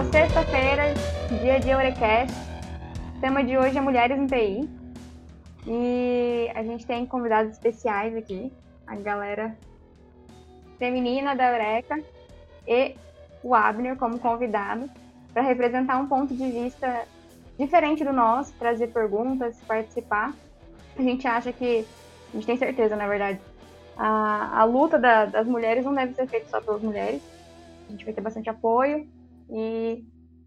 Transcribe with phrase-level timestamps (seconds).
[0.00, 0.94] pessoal, sexta-feira,
[1.42, 2.34] dia de Eurecast.
[3.16, 4.68] O tema de hoje é Mulheres em TI.
[5.66, 8.52] E a gente tem convidados especiais aqui,
[8.86, 9.56] a galera
[10.78, 12.02] feminina da Eureka
[12.66, 12.94] e
[13.42, 14.88] o Abner como convidado,
[15.34, 17.04] para representar um ponto de vista
[17.58, 20.34] diferente do nosso, trazer perguntas, participar.
[20.98, 21.86] A gente acha que,
[22.30, 23.40] a gente tem certeza, na verdade,
[23.96, 27.22] a, a luta da, das mulheres não deve ser feita só pelas mulheres.
[27.88, 29.06] A gente vai ter bastante apoio
[29.50, 30.04] e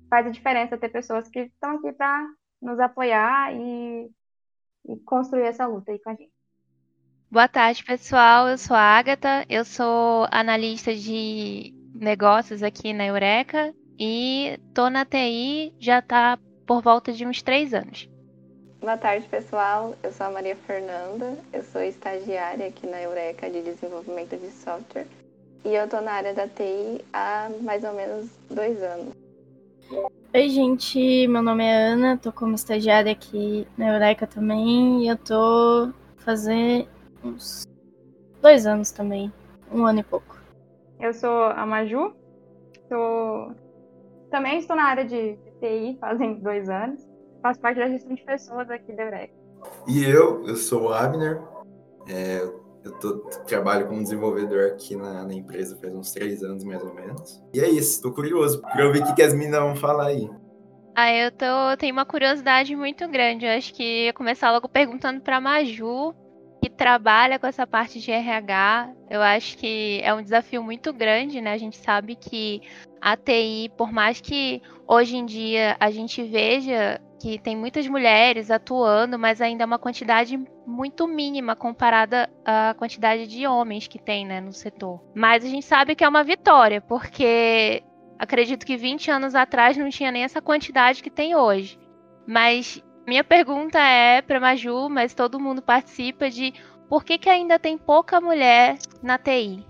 [0.10, 2.26] faz a diferença ter pessoas que estão aqui para
[2.62, 4.10] nos apoiar e,
[4.88, 6.32] e, construir essa luta aí com a gente.
[7.30, 8.48] Boa tarde, pessoal.
[8.48, 15.04] Eu sou a Agatha, eu sou analista de negócios aqui na Eureka e tô na
[15.04, 18.10] TI já tá por volta de uns três anos.
[18.80, 19.96] Boa tarde, pessoal.
[20.04, 25.08] Eu sou a Maria Fernanda, eu sou estagiária aqui na Eureka de desenvolvimento de software
[25.66, 29.14] e eu tô na área da TI há mais ou menos dois anos.
[30.34, 35.18] Oi, gente, meu nome é Ana, tô como estagiária aqui na Eureka também e eu
[35.18, 36.88] tô fazendo
[37.24, 37.64] uns
[38.42, 39.32] dois anos também,
[39.72, 40.38] um ano e pouco.
[41.00, 42.14] Eu sou a Maju,
[42.90, 43.52] tô...
[44.32, 47.08] também estou na área de TI fazem dois anos,
[47.42, 49.34] faço parte da gestão de pessoas aqui da Eureka.
[49.88, 51.42] E eu, eu sou o Abner,
[52.08, 52.46] é,
[52.84, 56.94] eu tô, trabalho como desenvolvedor aqui na, na, empresa faz uns três anos, mais ou
[56.94, 57.42] menos.
[57.54, 60.30] E é isso, tô curioso pra ouvir o que, que as meninas vão falar aí.
[60.96, 61.46] Ah, eu tô,
[61.80, 63.46] tenho uma curiosidade muito grande.
[63.46, 66.14] Eu acho que ia começar logo perguntando pra Maju,
[66.62, 68.94] que trabalha com essa parte de RH.
[69.10, 71.54] Eu acho que é um desafio muito grande, né?
[71.54, 72.62] A gente sabe que
[73.02, 78.52] a TI, por mais que hoje em dia a gente veja que tem muitas mulheres
[78.52, 84.26] atuando, mas ainda é uma quantidade muito mínima comparada à quantidade de homens que tem
[84.28, 85.02] né, no setor.
[85.16, 87.82] Mas a gente sabe que é uma vitória, porque
[88.20, 91.80] acredito que 20 anos atrás não tinha nem essa quantidade que tem hoje.
[92.28, 96.54] Mas minha pergunta é para Maju, mas todo mundo participa de
[96.90, 99.66] por que, que ainda tem pouca mulher na TI?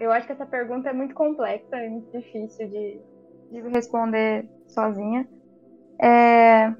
[0.00, 2.98] Eu acho que essa pergunta é muito complexa, é muito difícil de,
[3.52, 5.28] de responder sozinha.
[6.04, 6.70] É,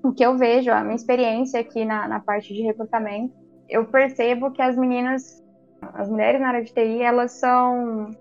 [0.00, 3.34] o que eu vejo, a minha experiência aqui na, na parte de recrutamento,
[3.68, 5.42] eu percebo que as meninas,
[5.80, 8.14] as mulheres na área de TI, elas são,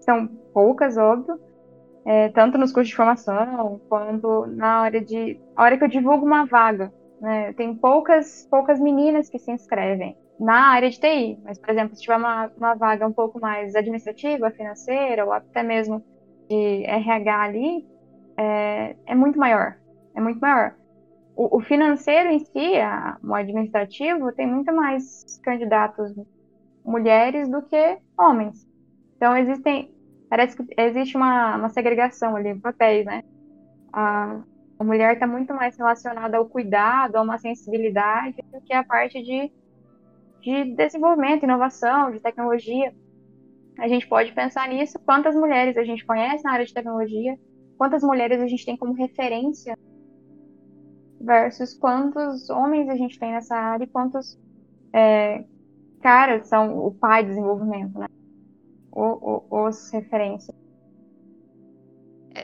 [0.00, 1.40] são poucas, óbvio,
[2.06, 6.24] é, tanto nos cursos de formação quanto na hora de, a hora que eu divulgo
[6.24, 6.92] uma vaga.
[7.20, 11.96] Né, tem poucas, poucas meninas que se inscrevem na área de TI, mas, por exemplo,
[11.96, 16.00] se tiver uma, uma vaga um pouco mais administrativa, financeira, ou até mesmo
[16.48, 17.84] de RH ali,
[18.38, 19.76] é, é muito maior.
[20.14, 20.74] É muito maior.
[21.36, 26.14] O, o financeiro em si, a, o administrativo, tem muito mais candidatos
[26.84, 28.66] mulheres do que homens.
[29.16, 29.92] Então existem,
[30.30, 33.24] parece que existe uma, uma segregação ali, papéis, né?
[33.92, 34.40] A,
[34.78, 39.20] a mulher está muito mais relacionada ao cuidado, a uma sensibilidade, do que a parte
[39.22, 39.52] de,
[40.40, 42.94] de desenvolvimento, inovação, de tecnologia.
[43.78, 47.36] A gente pode pensar nisso, quantas mulheres a gente conhece na área de tecnologia,
[47.78, 49.78] quantas mulheres a gente tem como referência
[51.20, 54.38] versus quantos homens a gente tem nessa área e quantos
[54.92, 55.44] é,
[56.00, 58.06] caras são o pai do desenvolvimento, né?
[58.90, 60.56] O, o, os referências.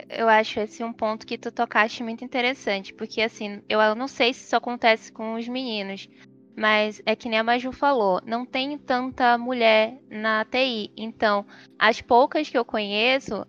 [0.09, 4.33] Eu acho esse um ponto que tu tocaste muito interessante, porque assim, eu não sei
[4.33, 6.09] se isso acontece com os meninos,
[6.55, 10.91] mas é que nem a Maju falou, não tem tanta mulher na TI.
[10.95, 11.45] Então,
[11.79, 13.45] as poucas que eu conheço,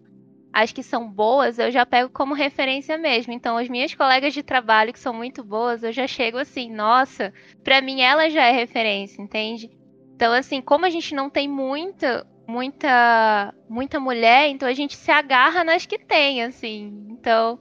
[0.57, 3.31] as que são boas, eu já pego como referência mesmo.
[3.31, 7.31] Então, as minhas colegas de trabalho que são muito boas, eu já chego assim, nossa,
[7.63, 9.71] para mim ela já é referência, entende?
[10.15, 15.11] Então, assim, como a gente não tem muita, muita, muita mulher, então a gente se
[15.11, 17.07] agarra nas que tem, assim.
[17.11, 17.61] Então,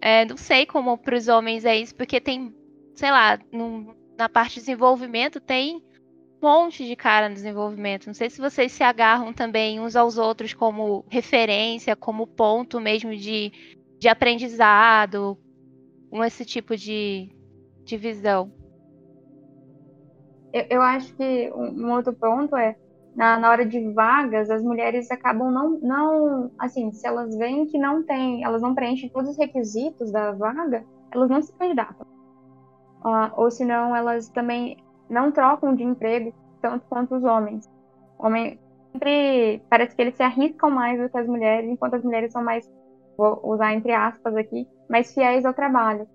[0.00, 2.52] é, não sei como para os homens é isso, porque tem,
[2.96, 5.80] sei lá, no, na parte de desenvolvimento tem
[6.40, 8.06] monte de cara no desenvolvimento.
[8.06, 13.16] Não sei se vocês se agarram também uns aos outros como referência, como ponto mesmo
[13.16, 13.52] de,
[13.98, 15.38] de aprendizado,
[16.10, 17.30] com esse tipo de,
[17.84, 18.52] de visão.
[20.52, 22.76] Eu, eu acho que um, outro ponto é
[23.14, 27.78] na, na hora de vagas, as mulheres acabam não, não, assim, se elas veem que
[27.78, 32.06] não tem, elas não preenchem todos os requisitos da vaga, elas não se candidatam.
[33.02, 34.76] Uh, ou senão elas também
[35.08, 37.68] não trocam de emprego tanto quanto os homens.
[38.18, 38.58] O homem
[38.92, 42.42] sempre parece que eles se arriscam mais do que as mulheres, enquanto as mulheres são
[42.42, 42.68] mais,
[43.16, 46.08] vou usar entre aspas aqui, mais fiéis ao trabalho.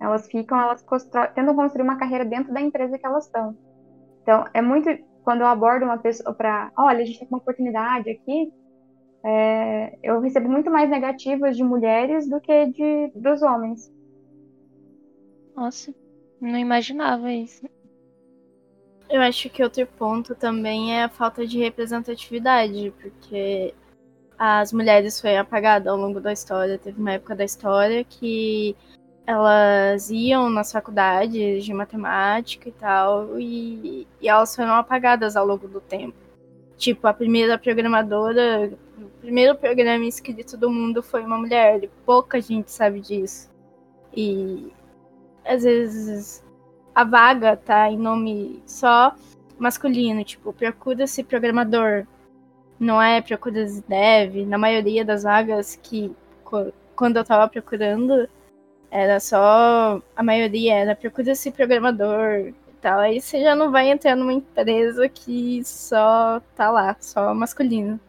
[0.00, 0.84] Elas ficam, elas
[1.34, 3.56] tentam construir uma carreira dentro da empresa que elas estão.
[4.22, 4.88] Então, é muito
[5.24, 8.52] quando eu abordo uma pessoa para, olha, a gente tem uma oportunidade aqui,
[9.24, 13.92] É, eu recebo muito mais negativas de mulheres do que de dos homens.
[15.56, 15.94] Nossa,
[16.40, 17.66] não imaginava isso.
[19.08, 23.72] Eu acho que outro ponto também é a falta de representatividade, porque
[24.38, 26.78] as mulheres foi apagada ao longo da história.
[26.78, 28.76] Teve uma época da história que
[29.26, 35.66] elas iam nas faculdades de matemática e tal, e, e elas foram apagadas ao longo
[35.66, 36.16] do tempo.
[36.76, 42.40] Tipo, a primeira programadora, o primeiro programa escrito do mundo foi uma mulher, e pouca
[42.40, 43.50] gente sabe disso.
[44.14, 44.72] E
[45.44, 46.44] às vezes
[46.96, 49.14] a vaga tá em nome só
[49.58, 52.06] masculino, tipo, procura-se programador,
[52.80, 54.46] não é procura-se dev.
[54.46, 56.10] Na maioria das vagas que
[56.94, 58.26] quando eu tava procurando,
[58.90, 63.00] era só a maioria era procura-se programador e tal.
[63.00, 68.00] Aí você já não vai entrar numa empresa que só tá lá, só masculino.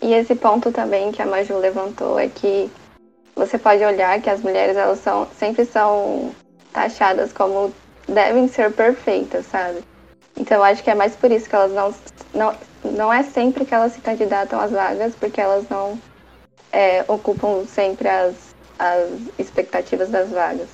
[0.00, 2.70] E esse ponto também que a Maju levantou é que
[3.34, 6.32] você pode olhar que as mulheres elas são, sempre são
[6.72, 7.72] taxadas como
[8.08, 9.82] devem ser perfeitas, sabe?
[10.36, 11.94] Então acho que é mais por isso que elas não.
[12.32, 12.54] Não,
[12.92, 15.98] não é sempre que elas se candidatam às vagas, porque elas não
[16.72, 20.68] é, ocupam sempre as, as expectativas das vagas.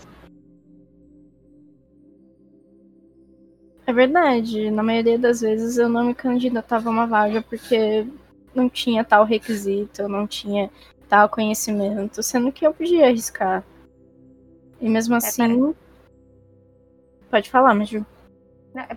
[3.87, 4.71] É verdade.
[4.71, 8.07] Na maioria das vezes eu não me candidatava a uma vaga porque
[8.55, 10.71] não tinha tal requisito, não tinha
[11.09, 13.65] tal conhecimento, sendo que eu podia arriscar.
[14.81, 15.75] E mesmo é, assim,
[17.37, 18.07] Pode falar, Maju.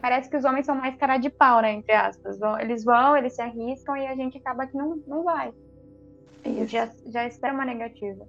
[0.01, 1.74] Parece que os homens são mais cara de pau, né?
[1.74, 2.39] Entre aspas.
[2.62, 5.53] Eles vão, eles se arriscam e a gente acaba que não, não vai.
[6.45, 6.68] Isso.
[6.68, 8.25] Já, já espera uma negativa.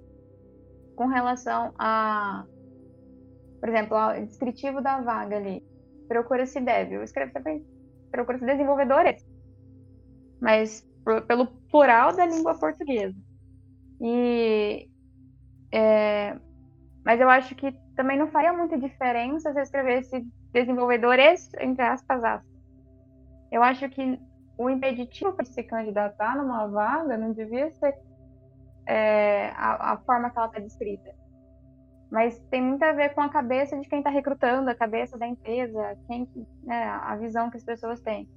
[0.97, 2.43] Com relação a.
[3.61, 5.63] Por exemplo, o descritivo da vaga ali.
[6.09, 6.91] Procura-se dev.
[6.91, 7.65] Eu escrevo também.
[8.11, 9.25] Procura-se desenvolvedores.
[10.41, 10.85] Mas
[11.25, 13.15] pelo plural da língua portuguesa.
[14.01, 14.89] E.
[15.71, 16.35] É,
[17.05, 22.23] mas eu acho que também não faria muita diferença se eu escrevesse desenvolvedores, entre aspas,
[22.23, 22.51] aspas.
[23.51, 24.19] Eu acho que
[24.57, 27.95] o impeditivo para se candidatar numa vaga não devia ser
[28.87, 31.13] é, a, a, forma que ela está descrita.
[32.09, 35.27] Mas tem muito a ver com a cabeça de quem está recrutando, a cabeça da
[35.27, 36.27] empresa, quem,
[36.63, 38.27] né, a visão que as pessoas têm.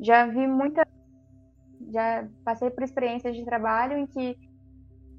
[0.00, 0.88] Já vi muita.
[1.90, 4.38] Já passei por experiências de trabalho em que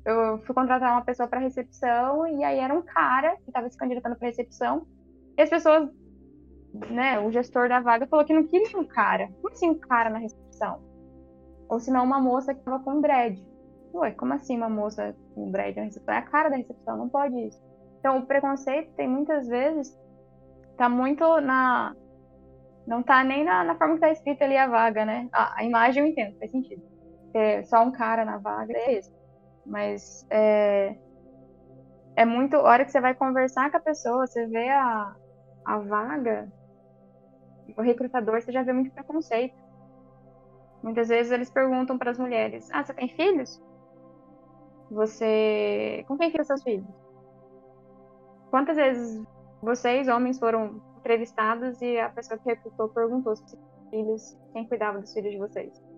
[0.06, 3.78] eu fui contratar uma pessoa para recepção e aí era um cara que estava se
[3.78, 4.86] candidatando para recepção.
[5.38, 5.90] E as pessoas,
[6.90, 9.28] né, o gestor da vaga falou que não queria um cara.
[9.42, 10.82] Como assim um cara na recepção?
[11.70, 13.42] Ou se não uma moça que estava com dread.
[13.94, 16.14] Ué, como assim uma moça com dread na recepção?
[16.14, 17.62] É a cara da recepção, não pode isso.
[18.00, 19.98] Então o preconceito tem muitas vezes
[20.78, 21.96] tá muito na
[22.88, 25.30] não tá nem na, na forma que tá escrita ali a vaga, né?
[25.32, 26.82] A, a imagem eu entendo, faz sentido.
[27.32, 29.21] Ter só um cara na vaga é isso.
[29.72, 30.98] Mas é,
[32.18, 32.58] é muito.
[32.58, 35.16] A hora que você vai conversar com a pessoa, você vê a,
[35.64, 36.52] a vaga,
[37.78, 39.56] o recrutador, você já vê muito preconceito.
[40.84, 43.62] Muitas vezes eles perguntam para as mulheres: Ah, você tem filhos?
[44.92, 46.04] Você.
[46.06, 46.86] Com quem ficam seus filhos?
[48.50, 49.24] Quantas vezes
[49.62, 53.58] vocês, homens, foram entrevistados e a pessoa que recrutou perguntou se
[53.90, 55.91] filhos, quem cuidava dos filhos de vocês?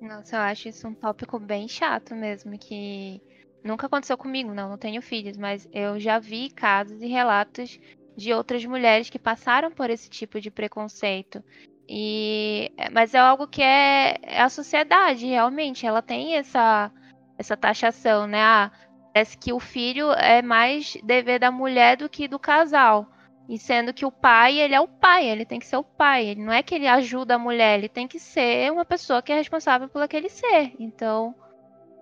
[0.00, 3.20] Nossa, eu acho isso um tópico bem chato mesmo, que
[3.64, 7.78] nunca aconteceu comigo, não, não tenho filhos, mas eu já vi casos e relatos
[8.16, 11.42] de outras mulheres que passaram por esse tipo de preconceito.
[11.88, 16.92] E mas é algo que é, é a sociedade, realmente, ela tem essa
[17.36, 18.40] essa taxação, né?
[18.42, 18.70] Ah,
[19.12, 23.08] parece que o filho é mais dever da mulher do que do casal.
[23.48, 26.26] E sendo que o pai, ele é o pai, ele tem que ser o pai.
[26.26, 29.32] Ele não é que ele ajuda a mulher, ele tem que ser uma pessoa que
[29.32, 30.74] é responsável por aquele ser.
[30.78, 31.34] Então,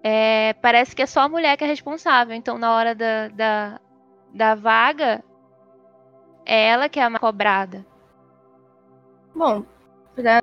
[0.02, 2.34] é, parece que é só a mulher que é responsável.
[2.34, 3.80] Então, na hora da, da,
[4.34, 5.22] da vaga,
[6.44, 7.86] é ela que é a cobrada.
[9.32, 9.64] Bom,
[10.14, 10.40] pra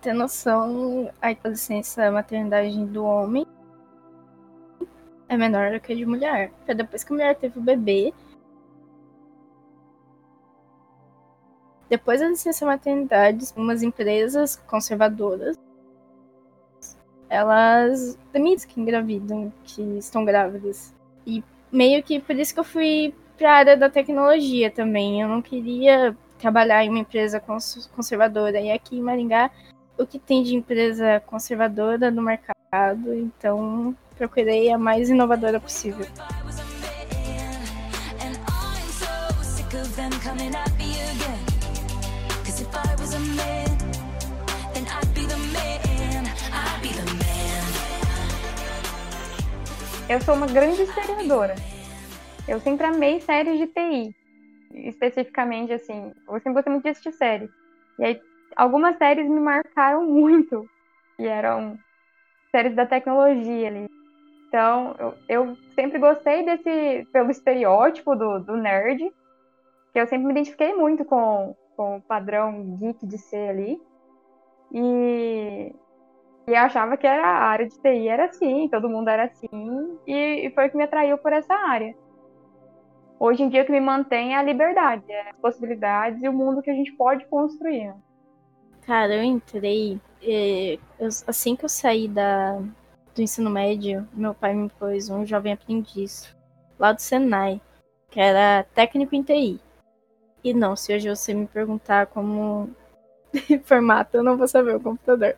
[0.00, 3.46] ter noção, a licença maternidade do homem
[5.32, 6.50] é menor do que a de mulher.
[6.50, 8.12] Porque depois que a mulher teve o bebê,
[11.88, 15.58] depois da licença maternidade, umas empresas conservadoras,
[17.28, 20.94] elas demitem que engravidam, que estão grávidas.
[21.26, 25.22] E meio que por isso que eu fui para a área da tecnologia também.
[25.22, 28.60] Eu não queria trabalhar em uma empresa conservadora.
[28.60, 29.50] E aqui em Maringá,
[29.98, 36.06] o que tem de empresa conservadora no mercado, então procurei a mais inovadora possível.
[50.08, 51.56] Eu sou uma grande historiadora.
[52.46, 54.14] Eu sempre amei séries de TI.
[54.88, 56.12] Especificamente, assim.
[56.28, 57.50] Eu sempre gostei muito de assistir série.
[57.98, 58.20] E aí,
[58.54, 60.68] algumas séries me marcaram muito.
[61.18, 61.76] E eram
[62.52, 64.01] séries da tecnologia ali.
[64.52, 68.98] Então, eu, eu sempre gostei desse, pelo estereótipo do, do nerd,
[69.94, 73.80] que eu sempre me identifiquei muito com, com o padrão geek de ser ali.
[74.70, 75.74] E,
[76.46, 79.48] e achava que era, a área de TI era assim, todo mundo era assim,
[80.06, 81.94] e, e foi o que me atraiu por essa área.
[83.18, 86.32] Hoje em dia, o que me mantém é a liberdade, é as possibilidades e o
[86.32, 87.94] mundo que a gente pode construir.
[88.82, 89.98] Cara, eu entrei.
[90.22, 92.60] eh, eu- assim que eu saí da,
[93.14, 96.34] do ensino médio, meu pai me pôs um jovem aprendiz
[96.78, 97.60] lá do Senai,
[98.10, 99.60] que era técnico em TI.
[100.42, 102.70] E não, se hoje você me perguntar como
[103.64, 105.36] formato, eu não vou saber o computador.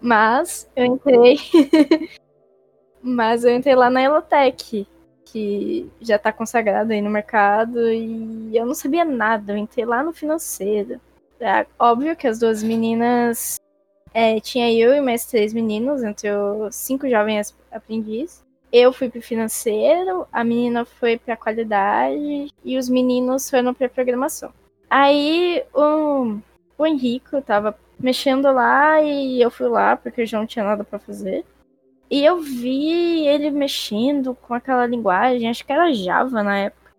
[0.00, 1.36] Mas eu entrei.
[3.02, 4.86] Mas eu entrei lá na Elotec,
[5.24, 9.52] que já tá consagrada aí no mercado, e eu não sabia nada.
[9.52, 11.00] Eu entrei lá no financeiro.
[11.38, 13.56] É óbvio que as duas meninas.
[14.18, 18.42] É, tinha eu e mais três meninos, entre os cinco jovens aprendizes.
[18.72, 24.54] Eu fui pro financeiro, a menina foi pra qualidade e os meninos foram pra programação.
[24.88, 26.40] Aí o,
[26.86, 30.98] Henrico tava mexendo lá e eu fui lá porque eu já não tinha nada pra
[30.98, 31.44] fazer.
[32.10, 36.90] E eu vi ele mexendo com aquela linguagem, acho que era Java na época.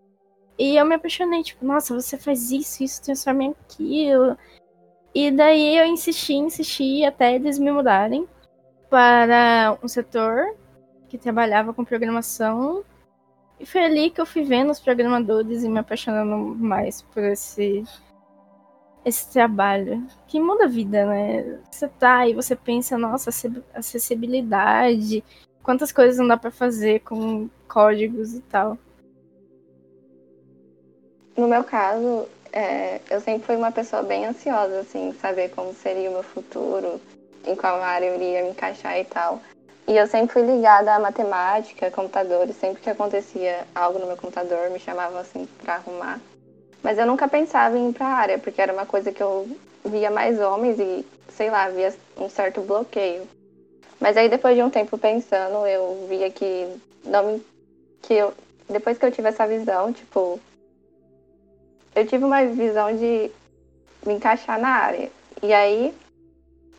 [0.56, 4.38] E eu me apaixonei, tipo, nossa, você faz isso, isso transforma em aquilo.
[5.20, 8.28] E daí eu insisti, insisti até eles me mudarem
[8.88, 10.56] para um setor
[11.10, 12.84] que trabalhava com programação.
[13.60, 17.84] E foi ali que eu fui vendo os programadores e me apaixonando mais por esse
[19.04, 21.62] esse trabalho que muda a vida, né?
[21.72, 25.24] Você tá e você pensa, nossa, acess- acessibilidade,
[25.64, 28.78] quantas coisas não dá pra fazer com códigos e tal.
[31.36, 36.10] No meu caso, é, eu sempre fui uma pessoa bem ansiosa, assim, saber como seria
[36.10, 37.00] o meu futuro,
[37.46, 39.40] em qual área eu iria me encaixar e tal.
[39.88, 44.72] E eu sempre fui ligada à matemática, computadores, sempre que acontecia algo no meu computador,
[44.72, 46.20] me chamavam assim para arrumar.
[46.82, 49.48] Mas eu nunca pensava em ir para a área, porque era uma coisa que eu
[49.86, 53.28] via mais homens e, sei lá, via um certo bloqueio.
[54.00, 57.46] Mas aí depois de um tempo pensando, eu via que não me
[58.02, 58.34] que eu
[58.68, 60.40] depois que eu tive essa visão, tipo,
[61.98, 63.32] eu tive uma visão de
[64.06, 65.10] me encaixar na área.
[65.42, 65.94] E aí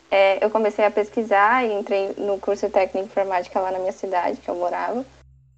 [0.08, 3.92] é, eu comecei a pesquisar e entrei no curso técnico de informática lá na minha
[3.92, 5.04] cidade, que eu morava.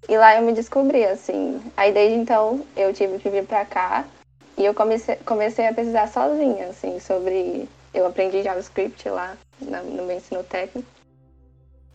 [0.09, 1.61] E lá eu me descobri, assim.
[1.77, 4.03] Aí desde então eu tive que vir pra cá
[4.57, 7.69] e eu comecei, comecei a pesquisar sozinha, assim, sobre.
[7.93, 10.89] Eu aprendi JavaScript lá na- no meu ensino técnico.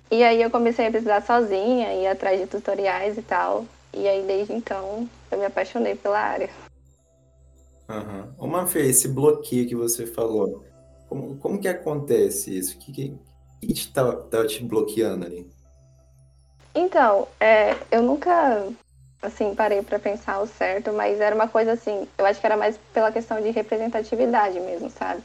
[0.09, 3.65] E aí eu comecei a pesquisar sozinha, ir atrás de tutoriais e tal.
[3.93, 6.49] E aí desde então eu me apaixonei pela área.
[7.89, 8.35] Aham.
[8.39, 10.65] Ô, Manfê, esse bloqueio que você falou,
[11.09, 12.77] como, como que acontece isso?
[12.77, 13.19] O que, que,
[13.61, 15.49] que te tava te bloqueando ali?
[16.75, 18.69] Então, é, eu nunca,
[19.23, 22.57] assim, parei pra pensar o certo, mas era uma coisa assim, eu acho que era
[22.57, 25.23] mais pela questão de representatividade mesmo, sabe?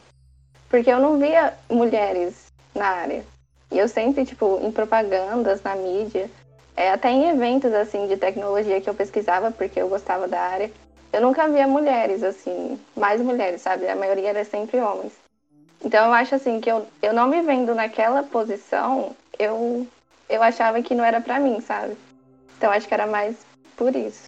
[0.69, 3.25] Porque eu não via mulheres na área.
[3.69, 6.29] E eu sempre, tipo, em propagandas, na mídia,
[6.75, 10.71] é, até em eventos, assim, de tecnologia que eu pesquisava, porque eu gostava da área,
[11.13, 13.87] eu nunca via mulheres, assim, mais mulheres, sabe?
[13.87, 15.13] A maioria era sempre homens.
[15.83, 19.87] Então eu acho, assim, que eu, eu não me vendo naquela posição, eu
[20.29, 21.97] eu achava que não era pra mim, sabe?
[22.57, 24.23] Então acho que era mais por isso.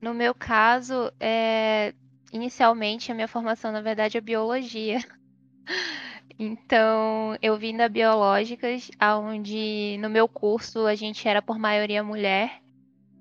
[0.00, 1.94] No meu caso, é,
[2.32, 4.98] inicialmente a minha formação, na verdade, é biologia.
[6.38, 12.61] Então, eu vim da biológicas, onde no meu curso a gente era por maioria mulher.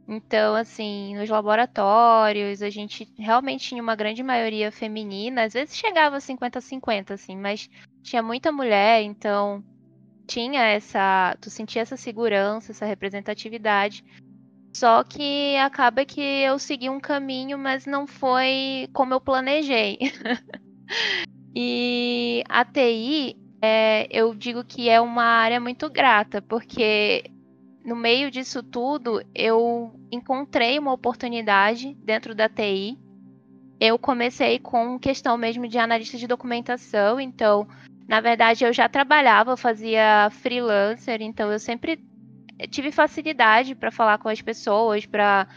[0.08, 6.18] Então, assim, nos laboratórios a gente realmente tinha uma grande maioria feminina, às vezes chegava
[6.18, 7.70] a 50-50, assim, mas
[8.04, 9.64] tinha muita mulher, então
[10.28, 11.36] tinha essa.
[11.42, 14.04] Tu sentia essa segurança, essa representatividade.
[14.74, 19.98] Só que acaba que eu segui um caminho, mas não foi como eu planejei.
[21.56, 27.24] e a TI, é, eu digo que é uma área muito grata, porque
[27.84, 32.98] no meio disso tudo eu encontrei uma oportunidade dentro da TI.
[33.80, 37.68] Eu comecei com questão mesmo de analista de documentação, então,
[38.08, 42.00] na verdade, eu já trabalhava, fazia freelancer, então eu sempre
[42.70, 45.48] tive facilidade para falar com as pessoas, para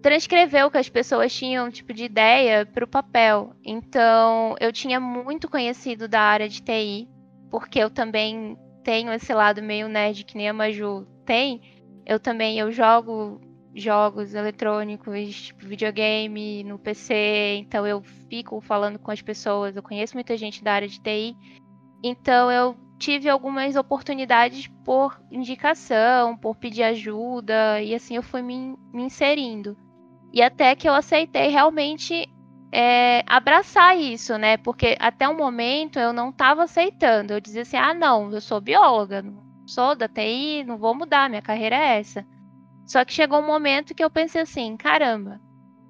[0.00, 3.54] transcrever o que as pessoas tinham, tipo, de ideia para o papel.
[3.64, 7.08] Então, eu tinha muito conhecido da área de TI,
[7.50, 11.60] porque eu também tenho esse lado meio nerd que nem a Maju tem.
[12.04, 13.40] Eu também eu jogo
[13.74, 20.14] jogos eletrônicos, tipo videogame no PC, então eu fico falando com as pessoas, eu conheço
[20.14, 21.34] muita gente da área de TI.
[22.04, 28.76] Então eu tive algumas oportunidades por indicação, por pedir ajuda, e assim eu fui me,
[28.92, 29.76] me inserindo.
[30.32, 32.28] E até que eu aceitei realmente
[32.72, 34.56] é, abraçar isso, né?
[34.56, 37.34] Porque até o momento eu não estava aceitando.
[37.34, 39.22] Eu dizia assim: ah, não, eu sou bióloga,
[39.66, 42.26] sou da TI, não vou mudar, minha carreira é essa.
[42.86, 45.38] Só que chegou um momento que eu pensei assim: caramba,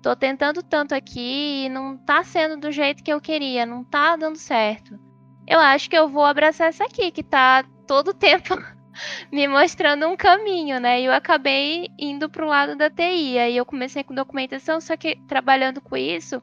[0.03, 4.17] tô tentando tanto aqui e não tá sendo do jeito que eu queria, não tá
[4.17, 4.99] dando certo.
[5.47, 8.57] Eu acho que eu vou abraçar essa aqui, que tá todo tempo
[9.31, 11.01] me mostrando um caminho, né?
[11.01, 13.39] E eu acabei indo pro lado da TI.
[13.39, 16.43] Aí eu comecei com documentação, só que trabalhando com isso,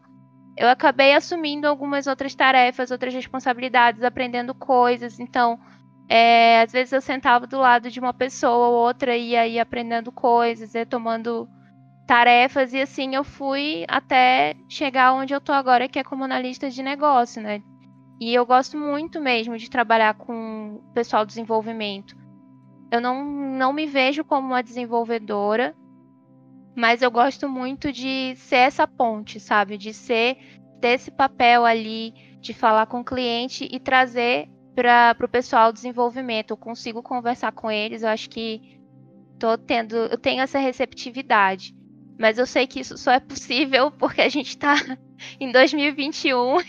[0.59, 5.17] eu acabei assumindo algumas outras tarefas, outras responsabilidades, aprendendo coisas.
[5.17, 5.57] Então,
[6.09, 10.11] é, às vezes eu sentava do lado de uma pessoa ou outra e ia aprendendo
[10.11, 11.47] coisas, ia tomando
[12.05, 16.69] tarefas e assim eu fui até chegar onde eu tô agora, que é como analista
[16.69, 17.61] de negócio, né?
[18.19, 22.17] E eu gosto muito mesmo de trabalhar com o pessoal do desenvolvimento.
[22.91, 25.73] Eu não, não me vejo como uma desenvolvedora,
[26.79, 29.77] mas eu gosto muito de ser essa ponte, sabe?
[29.77, 30.37] De ser
[30.79, 36.51] desse papel ali, de falar com o cliente e trazer para o pessoal desenvolvimento.
[36.51, 38.79] Eu consigo conversar com eles, eu acho que
[39.37, 41.75] tô tendo, eu tenho essa receptividade.
[42.17, 44.75] Mas eu sei que isso só é possível porque a gente está
[45.37, 46.59] em 2021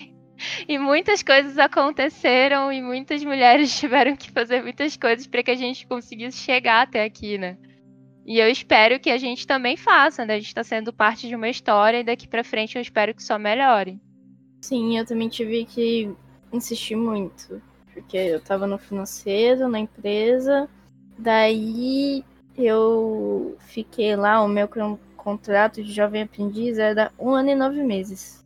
[0.66, 5.56] e muitas coisas aconteceram e muitas mulheres tiveram que fazer muitas coisas para que a
[5.56, 7.56] gente conseguisse chegar até aqui, né?
[8.30, 10.34] E eu espero que a gente também faça, né?
[10.34, 13.24] A gente está sendo parte de uma história e daqui para frente eu espero que
[13.24, 14.00] só melhore.
[14.62, 16.08] Sim, eu também tive que
[16.52, 17.60] insistir muito.
[17.92, 20.68] Porque eu tava no financeiro, na empresa.
[21.18, 22.24] Daí
[22.56, 27.82] eu fiquei lá, o meu con- contrato de jovem aprendiz era um ano e nove
[27.82, 28.44] meses.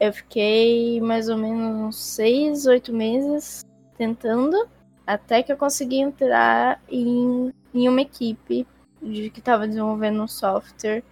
[0.00, 3.66] Eu fiquei mais ou menos uns seis, oito meses
[3.98, 4.66] tentando,
[5.06, 8.66] até que eu consegui entrar em, em uma equipe
[9.04, 11.02] de que estava desenvolvendo um software.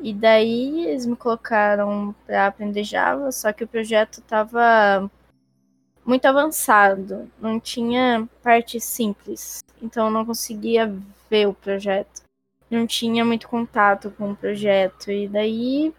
[0.00, 5.10] E daí eles me colocaram para aprender Java, só que o projeto estava
[6.04, 10.92] muito avançado, não tinha parte simples, então eu não conseguia
[11.28, 12.22] ver o projeto.
[12.70, 15.92] Não tinha muito contato com o projeto, e daí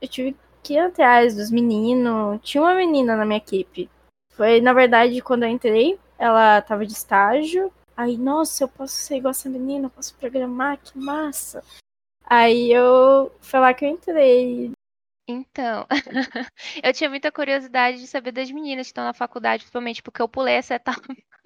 [0.00, 2.40] eu tive que ir atrás dos meninos.
[2.42, 3.88] Tinha uma menina na minha equipe.
[4.30, 7.72] Foi, na verdade, quando eu entrei, ela tava de estágio.
[7.96, 11.62] Aí, nossa, eu posso ser igual essa menina, eu posso programar, que massa.
[12.24, 14.72] Aí eu foi lá que eu entrei.
[15.28, 15.86] Então,
[16.82, 20.28] eu tinha muita curiosidade de saber das meninas que estão na faculdade, principalmente porque eu
[20.28, 21.02] pulei essa etapa.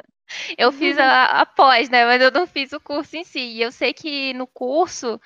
[0.59, 2.05] Eu fiz a, a pós, né?
[2.05, 3.39] Mas eu não fiz o curso em si.
[3.39, 5.21] E eu sei que no curso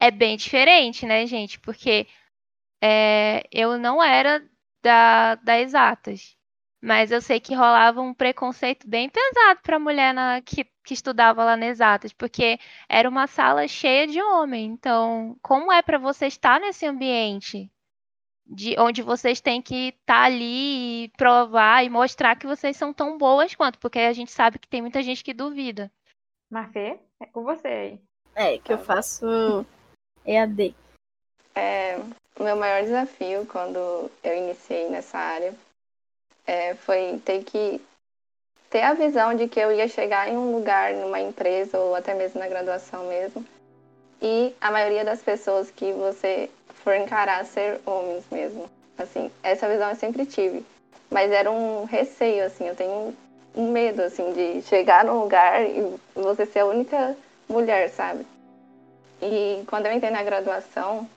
[0.00, 1.60] é bem diferente, né, gente?
[1.60, 2.06] Porque
[2.82, 4.42] é, eu não era
[4.82, 6.35] da, da exatas.
[6.86, 11.42] Mas eu sei que rolava um preconceito bem pesado para mulher na, que, que estudava
[11.42, 14.66] lá na exatas, porque era uma sala cheia de homem.
[14.66, 17.68] Então, como é para você estar nesse ambiente?
[18.48, 23.18] de onde vocês têm que estar ali e provar e mostrar que vocês são tão
[23.18, 25.90] boas quanto, porque a gente sabe que tem muita gente que duvida.
[26.48, 28.00] Mafê, é com você aí.
[28.36, 29.66] É, que eu faço
[30.24, 30.76] EAD.
[31.56, 31.98] É,
[32.38, 35.52] o meu maior desafio quando eu iniciei nessa área
[36.46, 37.80] é, foi ter que
[38.70, 42.14] ter a visão de que eu ia chegar em um lugar, numa empresa ou até
[42.14, 43.44] mesmo na graduação mesmo,
[44.20, 46.50] e a maioria das pessoas que você
[46.82, 48.68] for encarar ser homens mesmo.
[48.98, 50.64] Assim, essa visão eu sempre tive,
[51.10, 53.14] mas era um receio assim, eu tenho
[53.54, 57.16] um medo assim de chegar num lugar e você ser a única
[57.48, 58.26] mulher, sabe?
[59.20, 61.08] E quando eu entrei na graduação,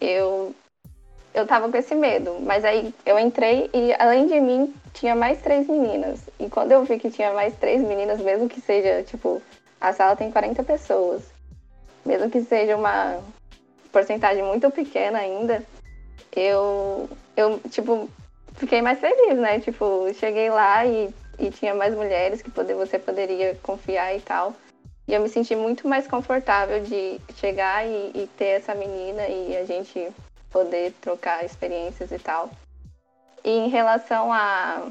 [0.00, 0.54] eu
[1.38, 5.40] eu tava com esse medo, mas aí eu entrei e além de mim tinha mais
[5.40, 6.20] três meninas.
[6.38, 9.40] E quando eu vi que tinha mais três meninas, mesmo que seja, tipo,
[9.80, 11.22] a sala tem 40 pessoas,
[12.04, 13.20] mesmo que seja uma
[13.92, 15.62] porcentagem muito pequena ainda,
[16.34, 18.08] eu eu tipo
[18.54, 19.60] fiquei mais feliz, né?
[19.60, 24.54] Tipo, cheguei lá e, e tinha mais mulheres que poder, você poderia confiar e tal.
[25.06, 29.56] E eu me senti muito mais confortável de chegar e, e ter essa menina e
[29.56, 30.08] a gente
[30.50, 32.50] poder trocar experiências e tal.
[33.44, 34.88] E em relação a,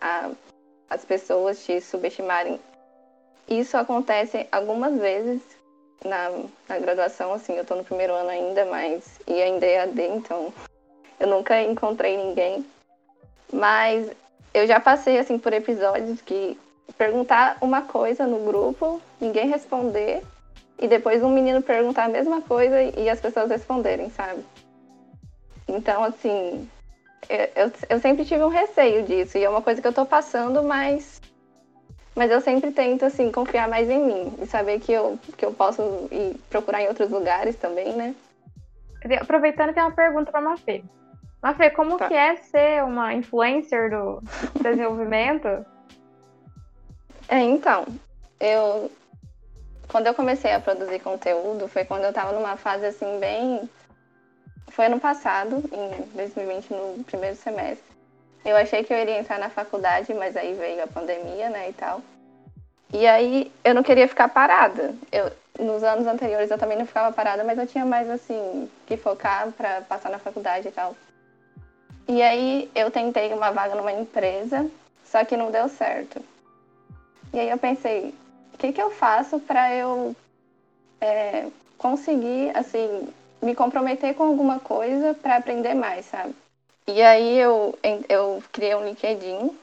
[0.00, 0.30] a
[0.88, 2.60] as pessoas te subestimarem,
[3.48, 5.40] isso acontece algumas vezes,
[6.04, 6.30] na,
[6.68, 10.52] na graduação, assim, eu tô no primeiro ano ainda, mas e ainda é AD, então
[11.18, 12.64] eu nunca encontrei ninguém.
[13.52, 14.10] Mas
[14.52, 16.58] eu já passei assim por episódios que
[16.96, 20.22] perguntar uma coisa no grupo, ninguém responder,
[20.78, 24.44] e depois um menino perguntar a mesma coisa e as pessoas responderem, sabe?
[25.68, 26.68] Então, assim,
[27.28, 30.04] eu, eu, eu sempre tive um receio disso, e é uma coisa que eu tô
[30.06, 31.20] passando, mas
[32.14, 35.52] mas eu sempre tento, assim, confiar mais em mim e saber que eu, que eu
[35.52, 38.14] posso ir procurar em outros lugares também, né?
[39.20, 40.82] Aproveitando, tem uma pergunta pra Mafê.
[41.42, 42.08] Mafê, como Tá.
[42.08, 44.22] que é ser uma influencer do
[44.62, 45.46] desenvolvimento?
[47.28, 47.84] É, então,
[48.40, 48.90] eu.
[49.86, 53.68] Quando eu comecei a produzir conteúdo, foi quando eu tava numa fase, assim, bem.
[54.76, 57.96] Foi ano passado, em 2020, no primeiro semestre.
[58.44, 61.72] Eu achei que eu iria entrar na faculdade, mas aí veio a pandemia, né, e
[61.72, 62.02] tal.
[62.92, 64.94] E aí eu não queria ficar parada.
[65.10, 68.98] Eu, nos anos anteriores eu também não ficava parada, mas eu tinha mais assim que
[68.98, 70.94] focar para passar na faculdade e tal.
[72.06, 74.70] E aí eu tentei uma vaga numa empresa,
[75.06, 76.22] só que não deu certo.
[77.32, 78.14] E aí eu pensei,
[78.52, 80.14] o que que eu faço para eu
[81.00, 81.46] é,
[81.78, 83.08] conseguir assim
[83.46, 86.34] me comprometer com alguma coisa para aprender mais, sabe?
[86.88, 87.78] E aí eu,
[88.08, 89.56] eu criei um LinkedIn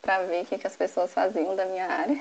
[0.00, 2.20] para ver o que, que as pessoas faziam da minha área.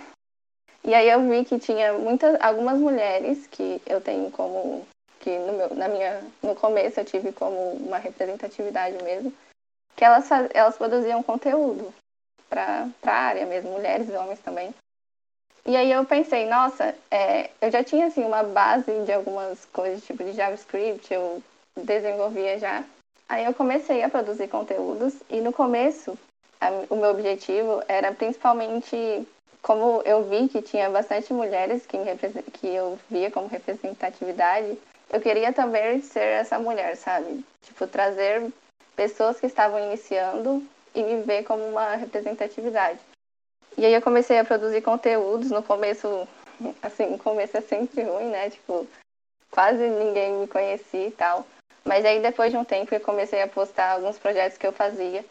[0.83, 4.85] E aí eu vi que tinha muitas, algumas mulheres que eu tenho como
[5.19, 9.33] que no meu, na minha, no começo eu tive como uma representatividade mesmo,
[9.95, 11.93] que elas, elas produziam conteúdo
[12.49, 14.73] para a área mesmo, mulheres e homens também.
[15.69, 20.03] E aí eu pensei, nossa, é, eu já tinha assim uma base de algumas coisas
[20.03, 21.43] tipo de JavaScript, eu
[21.77, 22.83] desenvolvia já.
[23.29, 26.17] Aí eu comecei a produzir conteúdos e no começo
[26.59, 29.27] a- o meu objetivo era principalmente
[29.61, 32.15] como eu vi que tinha bastante mulheres que, me
[32.51, 34.75] que eu via como representatividade,
[35.13, 37.45] eu queria também ser essa mulher, sabe?
[37.61, 38.51] Tipo, trazer
[38.95, 40.63] pessoas que estavam iniciando
[40.95, 42.99] e me ver como uma representatividade.
[43.79, 45.51] E aí eu comecei a produzir conteúdos.
[45.51, 46.27] No começo,
[46.81, 48.49] assim, o começo é sempre ruim, né?
[48.49, 48.85] Tipo,
[49.49, 51.47] quase ninguém me conhecia e tal.
[51.85, 55.23] Mas aí depois de um tempo eu comecei a postar alguns projetos que eu fazia.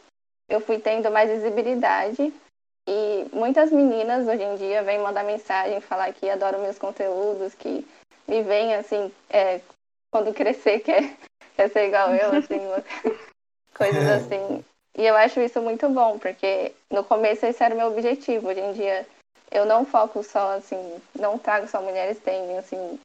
[0.49, 2.33] Eu fui tendo mais visibilidade
[2.89, 7.87] e muitas meninas hoje em dia vêm mandar mensagem, falar que adoram meus conteúdos, que
[8.27, 9.61] me veem assim, é,
[10.11, 11.15] quando crescer quer,
[11.55, 12.61] quer ser igual eu, assim,
[13.77, 14.65] coisas assim.
[14.99, 18.49] E eu acho isso muito bom, porque no começo esse era o meu objetivo.
[18.49, 19.07] Hoje em dia
[19.49, 20.77] eu não foco só, assim,
[21.15, 22.99] não trago só mulheres tem, assim,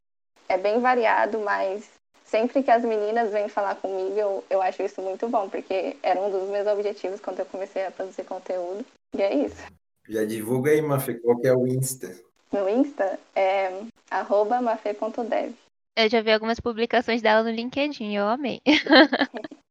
[0.50, 1.88] é bem variado, mas
[2.26, 6.20] sempre que as meninas vêm falar comigo, eu, eu acho isso muito bom, porque era
[6.20, 8.84] um dos meus objetivos quando eu comecei a produzir conteúdo.
[9.16, 9.64] E é isso.
[10.10, 12.20] Já divulga aí, Mafê, qual que é o Insta?
[12.52, 13.72] Meu Insta é
[14.10, 15.54] arroba mafe.dev.
[15.96, 18.62] Eu já vi algumas publicações dela no LinkedIn, eu amei.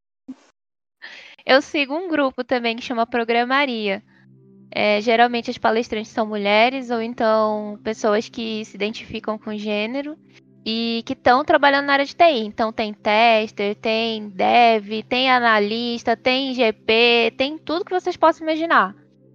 [1.44, 4.02] eu sigo um grupo também que chama Programaria.
[4.74, 10.16] É, geralmente as palestrantes são mulheres ou então pessoas que se identificam com gênero
[10.64, 12.44] e que estão trabalhando na área de TI.
[12.46, 18.94] Então tem tester, tem dev, tem analista, tem GP, tem tudo que vocês possam imaginar.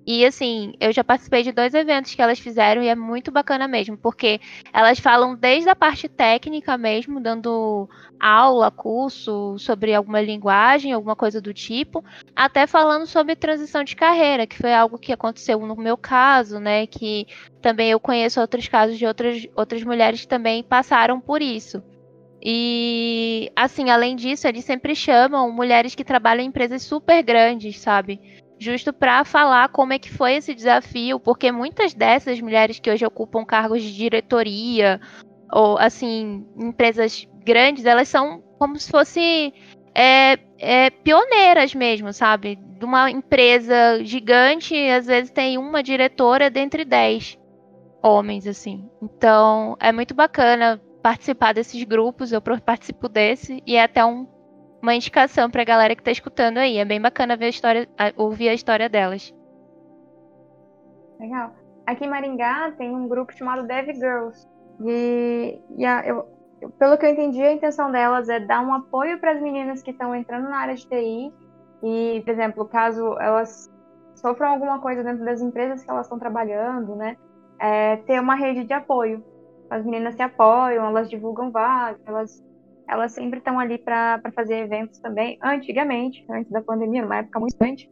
[0.09, 3.67] E assim, eu já participei de dois eventos que elas fizeram e é muito bacana
[3.67, 4.39] mesmo, porque
[4.71, 11.41] elas falam desde a parte técnica mesmo, dando aula, curso sobre alguma linguagem, alguma coisa
[11.41, 15.97] do tipo, até falando sobre transição de carreira, que foi algo que aconteceu no meu
[15.97, 16.87] caso, né?
[16.87, 17.27] Que
[17.61, 21.83] também eu conheço outros casos de outras, outras mulheres que também passaram por isso.
[22.41, 28.21] E assim, além disso, eles sempre chamam mulheres que trabalham em empresas super grandes, sabe?
[28.59, 33.05] Justo para falar como é que foi esse desafio, porque muitas dessas mulheres que hoje
[33.05, 34.99] ocupam cargos de diretoria
[35.51, 39.53] ou assim, empresas grandes, elas são como se fosse
[39.93, 42.55] é, é, pioneiras mesmo, sabe?
[42.55, 47.37] De uma empresa gigante, às vezes tem uma diretora dentre dez
[48.01, 48.89] homens, assim.
[49.01, 54.27] Então, é muito bacana participar desses grupos, eu participo desse, e é até um,
[54.81, 56.77] uma indicação pra galera que tá escutando aí.
[56.77, 59.33] É bem bacana ver a história, ouvir a história delas.
[61.19, 61.51] Legal.
[61.85, 64.47] Aqui em Maringá tem um grupo chamado Dev Girls.
[64.85, 66.25] E, e a- eu-
[66.77, 69.91] pelo que eu entendi, a intenção delas é dar um apoio para as meninas que
[69.91, 71.33] estão entrando na área de TI.
[71.83, 73.69] E, por exemplo, caso elas
[74.15, 77.15] sofram alguma coisa dentro das empresas que elas estão trabalhando, né?
[77.59, 79.23] é, ter uma rede de apoio.
[79.69, 82.43] As meninas se apoiam, elas divulgam vagas, elas,
[82.87, 85.37] elas sempre estão ali para fazer eventos também.
[85.43, 87.89] Antigamente, antes da pandemia, numa época muito antes,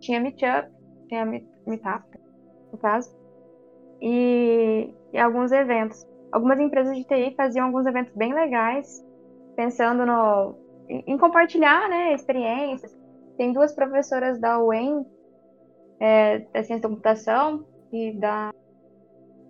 [0.00, 0.68] tinha Meetup,
[1.08, 2.04] tinha Meet- Meetup,
[2.72, 3.16] no caso,
[4.00, 6.06] e, e alguns eventos.
[6.30, 9.02] algumas empresas de TI faziam alguns eventos bem legais,
[9.56, 10.54] pensando no,
[10.88, 12.96] em, compartilhar né, experiências.
[13.36, 15.06] Tem duas professoras da UEM,
[16.00, 18.50] é, da ciência da computação, e da.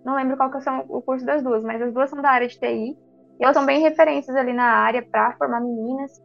[0.05, 2.47] Não lembro qual que são o curso das duas, mas as duas são da área
[2.47, 2.97] de TI.
[3.39, 6.21] E elas são bem referências ali na área para formar meninas.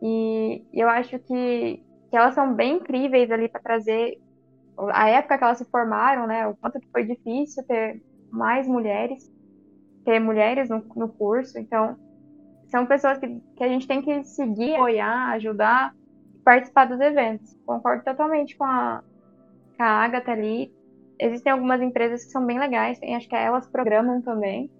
[0.00, 4.18] E eu acho que, que elas são bem incríveis ali para trazer
[4.92, 6.46] a época que elas se formaram, né?
[6.46, 9.30] O quanto que foi difícil ter mais mulheres,
[10.04, 11.58] ter mulheres no, no curso.
[11.58, 11.96] Então,
[12.68, 15.94] são pessoas que, que a gente tem que seguir, apoiar, ajudar,
[16.42, 17.54] participar dos eventos.
[17.66, 19.02] Concordo totalmente com a,
[19.76, 20.72] com a Agatha ali.
[21.18, 24.70] Existem algumas empresas que são bem legais, tem, acho que elas programam também,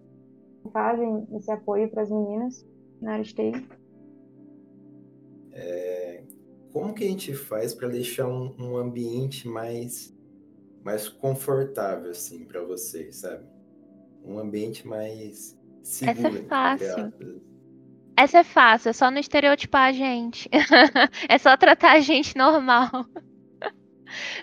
[0.70, 2.66] fazem esse apoio para as meninas
[3.01, 3.68] na área de TI.
[5.53, 6.22] É,
[6.72, 10.16] como que a gente faz para deixar um, um ambiente mais
[10.83, 13.44] mais confortável assim para vocês, sabe?
[14.25, 16.29] Um ambiente mais seguro.
[16.29, 17.12] Essa é fácil.
[18.16, 20.48] Essa é fácil, é só não estereotipar a gente.
[21.29, 22.90] é só tratar a gente normal.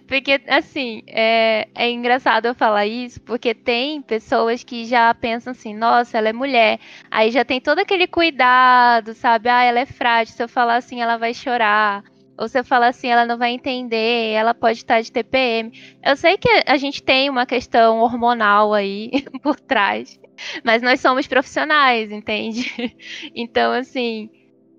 [0.08, 5.76] Porque, assim, é, é engraçado eu falar isso, porque tem pessoas que já pensam assim,
[5.76, 6.80] nossa, ela é mulher.
[7.12, 9.50] Aí já tem todo aquele cuidado, sabe?
[9.50, 12.04] Ah, ela é frágil, se eu falar assim, ela vai chorar.
[12.38, 15.72] Ou se eu falar assim, ela não vai entender, ela pode estar de TPM.
[16.02, 19.12] Eu sei que a gente tem uma questão hormonal aí
[19.44, 20.18] por trás,
[20.64, 22.72] mas nós somos profissionais, entende?
[23.36, 24.30] Então, assim,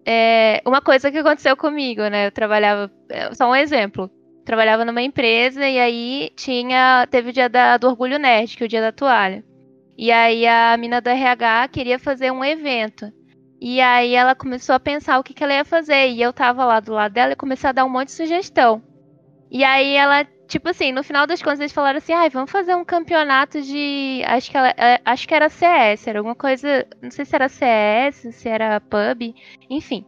[0.07, 2.27] é, uma coisa que aconteceu comigo, né?
[2.27, 4.11] Eu trabalhava, é, só um exemplo.
[4.51, 8.67] Trabalhava numa empresa e aí tinha, teve o dia da- do Orgulho Nerd, que é
[8.67, 9.45] o dia da toalha.
[9.97, 13.13] E aí a mina do RH queria fazer um evento.
[13.61, 16.09] E aí ela começou a pensar o que, que ela ia fazer.
[16.09, 18.83] E eu tava lá do lado dela e comecei a dar um monte de sugestão.
[19.49, 22.75] E aí ela, tipo assim, no final das contas eles falaram assim, ai, vamos fazer
[22.75, 24.21] um campeonato de.
[24.27, 26.85] Acho que, ela, é, acho que era CS, era alguma coisa.
[27.01, 29.33] Não sei se era CS, se era pub,
[29.71, 30.05] enfim.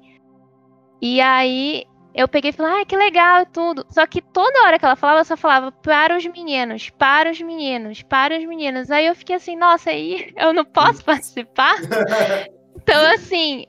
[1.01, 3.87] E aí eu peguei e falei, ai, que legal e tudo.
[3.89, 7.41] Só que toda hora que ela falava, eu só falava para os meninos, para os
[7.41, 8.91] meninos, para os meninos.
[8.91, 11.77] Aí eu fiquei assim, nossa, aí eu não posso participar?
[12.85, 13.65] Então, assim,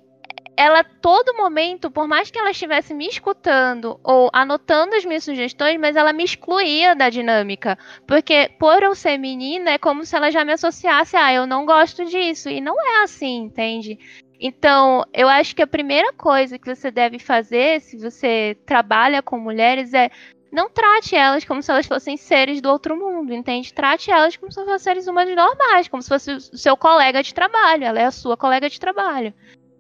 [0.56, 5.80] ela todo momento, por mais que ela estivesse me escutando ou anotando as minhas sugestões,
[5.80, 7.78] mas ela me excluía da dinâmica.
[8.08, 11.66] Porque por eu ser menina, é como se ela já me associasse, ah, eu não
[11.66, 12.50] gosto disso.
[12.50, 13.98] E não é assim, entende?
[14.40, 19.38] Então, eu acho que a primeira coisa que você deve fazer, se você trabalha com
[19.38, 20.10] mulheres, é
[20.52, 23.74] não trate elas como se elas fossem seres do outro mundo, entende?
[23.74, 27.34] Trate elas como se fossem seres humanos normais, como se fosse o seu colega de
[27.34, 27.86] trabalho.
[27.86, 29.34] Ela é a sua colega de trabalho.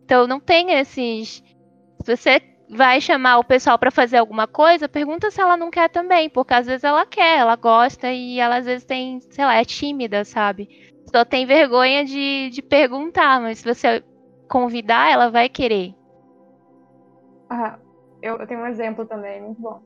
[0.04, 1.44] Então, não tem esses.
[2.04, 5.90] Se você vai chamar o pessoal para fazer alguma coisa, pergunta se ela não quer
[5.90, 9.56] também, porque às vezes ela quer, ela gosta e ela às vezes tem, sei lá,
[9.56, 10.68] é tímida, sabe?
[11.14, 14.04] Só tem vergonha de, de perguntar, mas se você
[14.54, 15.96] convidar, ela vai querer.
[17.50, 17.80] Ah,
[18.22, 19.82] eu, eu tenho um exemplo também, muito bom.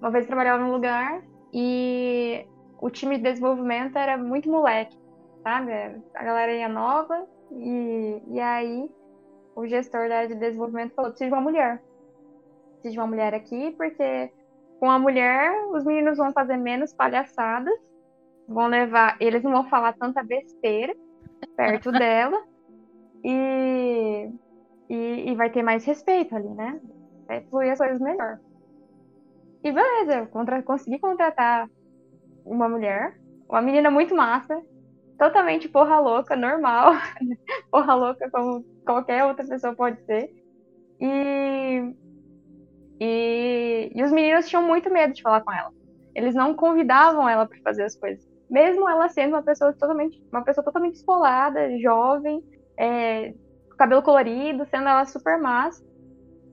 [0.00, 1.22] Uma vez eu trabalhava num lugar
[1.54, 2.44] e
[2.80, 4.98] o time de desenvolvimento era muito moleque,
[5.44, 5.72] sabe?
[6.12, 8.90] A galera ia nova e, e aí
[9.54, 11.80] o gestor da área de desenvolvimento falou: precisa de uma mulher.
[12.72, 14.32] Precisa de uma mulher aqui, porque
[14.80, 17.78] com a mulher os meninos vão fazer menos palhaçadas,
[18.48, 20.96] vão levar, eles não vão falar tanta besteira
[21.56, 22.50] perto dela
[23.24, 24.30] e,
[24.88, 26.80] e, e vai ter mais respeito ali, né?
[27.26, 28.38] Vai fluir as coisas melhor.
[29.64, 31.68] E beleza, contra, consegui contratar
[32.44, 33.16] uma mulher,
[33.48, 34.60] uma menina muito massa,
[35.16, 36.94] totalmente porra louca, normal,
[37.70, 40.30] porra louca como qualquer outra pessoa pode ser.
[41.00, 41.94] E,
[43.00, 45.70] e, e os meninos tinham muito medo de falar com ela.
[46.14, 50.42] Eles não convidavam ela para fazer as coisas, mesmo ela sendo uma pessoa totalmente, uma
[50.44, 52.42] pessoa totalmente esfolada, jovem,
[52.78, 53.34] é,
[53.76, 55.84] cabelo colorido, sendo ela super massa.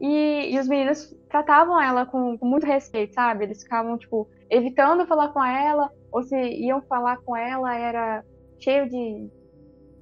[0.02, 3.44] E, e os meninos tratavam ela com, com muito respeito, sabe?
[3.44, 8.24] Eles ficavam, tipo, evitando falar com ela, ou se iam falar com ela, era
[8.60, 9.30] cheio de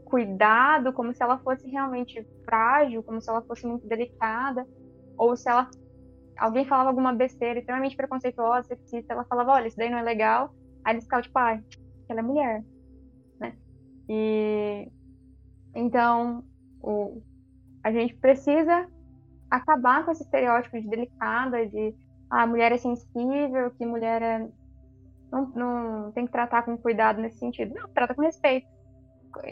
[0.06, 4.66] cuidado, como se ela fosse realmente frágil, como se ela fosse muito delicada,
[5.18, 5.70] ou se ela
[6.38, 10.54] alguém falava alguma besteira extremamente preconceituosa, sexista, ela falava, olha, isso daí não é legal,
[10.86, 11.62] aí eles ficavam tipo, ai,
[12.08, 12.64] ela é mulher,
[13.40, 13.58] né?
[14.08, 14.90] E
[15.78, 16.44] então
[16.82, 17.22] o,
[17.84, 18.88] a gente precisa
[19.50, 21.94] acabar com esse estereótipo de delicada, de
[22.30, 24.48] ah, a mulher é sensível, que mulher é
[25.32, 27.76] não, não tem que tratar com cuidado nesse sentido.
[27.76, 28.68] Não, trata com respeito.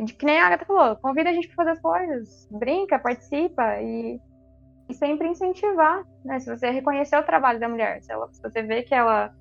[0.03, 3.79] De que nem a Agatha falou, convida a gente para fazer as coisas, brinca, participa
[3.81, 4.19] e,
[4.89, 6.39] e sempre incentivar, né?
[6.39, 9.35] Se você reconhecer o trabalho da mulher, se, ela, se você vê que ela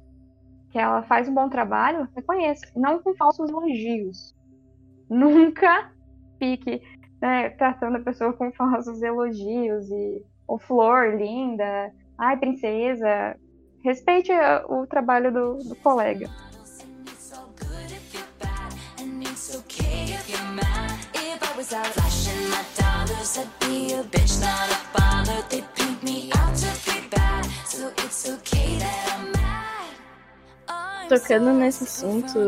[0.71, 4.35] que ela faz um bom trabalho, reconheça, não com falsos elogios.
[5.09, 5.94] nunca
[6.39, 6.83] fique
[7.21, 13.37] né, tratando a pessoa com falsos elogios e ou flor linda, ai princesa.
[13.83, 14.33] Respeite
[14.69, 16.29] o trabalho do, do colega.
[28.15, 28.54] It's okay
[31.09, 32.39] Tocando nesse assunto,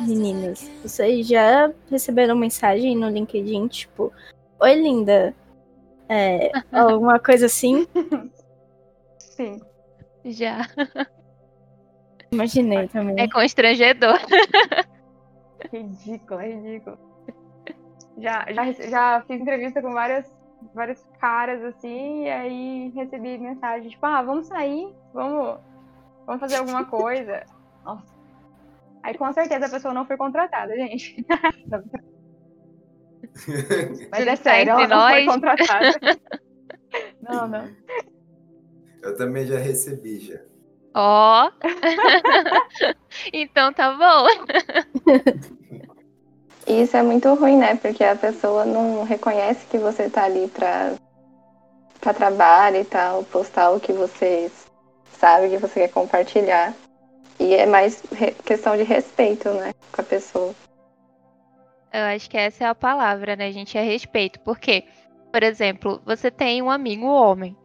[0.00, 4.12] meninas, vocês já receberam mensagem no LinkedIn, tipo,
[4.58, 5.34] Oi, linda.
[6.08, 7.86] É, alguma coisa assim?
[9.18, 9.60] Sim.
[10.24, 10.66] Já.
[12.32, 13.22] Imaginei também.
[13.22, 14.18] É constrangedor.
[15.72, 16.98] Ridículo, é ridículo.
[18.18, 20.26] Já, já, já fiz entrevista com várias,
[20.74, 25.58] vários caras assim, e aí recebi mensagem, tipo, ah, vamos sair, vamos,
[26.24, 27.44] vamos fazer alguma coisa.
[27.86, 28.16] Nossa.
[29.02, 31.24] Aí com certeza a pessoa não foi contratada, gente.
[34.10, 35.34] Mas é tá sério, ela não foi nós?
[35.34, 35.92] contratada.
[37.20, 37.68] Não, não.
[39.02, 40.38] Eu também já recebi, já.
[40.94, 41.50] Ó.
[43.32, 44.26] então tá bom.
[46.66, 47.74] Isso é muito ruim, né?
[47.74, 50.94] Porque a pessoa não reconhece que você tá ali pra,
[52.00, 54.50] pra trabalho e tal, postar o que você
[55.18, 56.72] sabe que você quer compartilhar.
[57.38, 58.02] E é mais
[58.44, 59.72] questão de respeito, né?
[59.92, 60.54] Com a pessoa.
[61.92, 63.76] Eu acho que essa é a palavra, né, gente?
[63.76, 64.40] É respeito.
[64.40, 64.84] Porque,
[65.32, 67.56] por exemplo, você tem um amigo homem.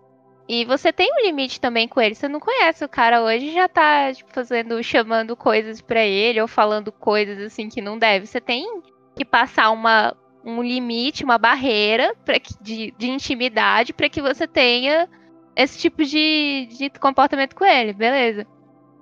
[0.47, 2.15] E você tem um limite também com ele.
[2.15, 6.47] Você não conhece o cara hoje já tá tipo, fazendo, chamando coisas pra ele ou
[6.47, 8.25] falando coisas assim que não deve.
[8.25, 8.65] Você tem
[9.15, 14.45] que passar uma, um limite, uma barreira pra que- de, de intimidade para que você
[14.45, 15.07] tenha
[15.55, 18.45] esse tipo de, de comportamento com ele, beleza?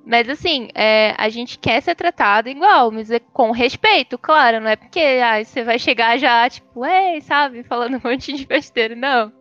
[0.10, 4.68] Mas assim, é, a gente quer ser tratado igual, mas é com respeito, claro, não
[4.68, 8.96] é porque ah, você vai chegar já, tipo, ei, sabe, falando um monte de besteira,
[8.96, 9.32] não.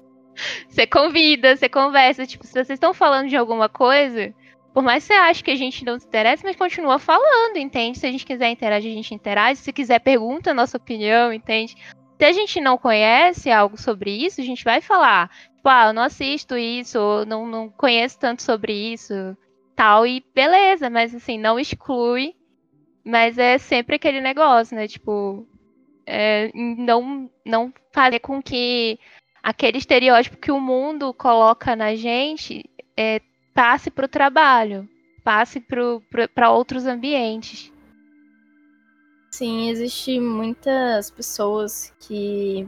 [0.69, 4.35] Você convida, você conversa, tipo, se vocês estão falando de alguma coisa,
[4.75, 7.99] por mais que você ache que a gente não se interessa, mas continua falando, entende?
[7.99, 9.61] Se a gente quiser interagir, a gente interage.
[9.61, 11.77] Se quiser, pergunta a nossa opinião, entende?
[12.19, 15.31] Se a gente não conhece algo sobre isso, a gente vai falar.
[15.57, 19.35] Tipo, ah, eu não assisto isso, ou não, não conheço tanto sobre isso,
[19.79, 22.35] tal, e beleza, mas assim, não exclui.
[23.05, 24.89] Mas é sempre aquele negócio, né?
[24.89, 25.47] Tipo,
[26.05, 28.99] é, não, não fazer com que
[29.41, 33.21] aquele estereótipo que o mundo coloca na gente é,
[33.55, 34.89] passe para o trabalho,
[35.23, 35.65] passe
[36.35, 37.73] para outros ambientes.
[39.31, 42.67] Sim, existe muitas pessoas que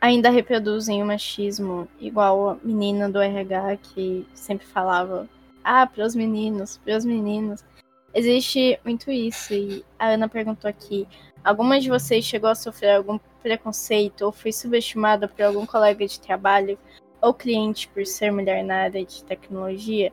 [0.00, 5.28] ainda reproduzem o machismo, igual a menina do RH que sempre falava,
[5.64, 7.64] ah, para os meninos, para os meninos.
[8.12, 9.54] Existe muito isso.
[9.54, 11.08] E a Ana perguntou aqui:
[11.42, 16.20] alguma de vocês chegou a sofrer algum preconceito ou foi subestimada por algum colega de
[16.20, 16.78] trabalho
[17.20, 20.12] ou cliente por ser mulher na área de tecnologia?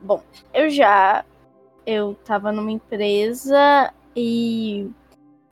[0.00, 0.22] Bom,
[0.54, 1.24] eu já.
[1.84, 4.90] Eu tava numa empresa e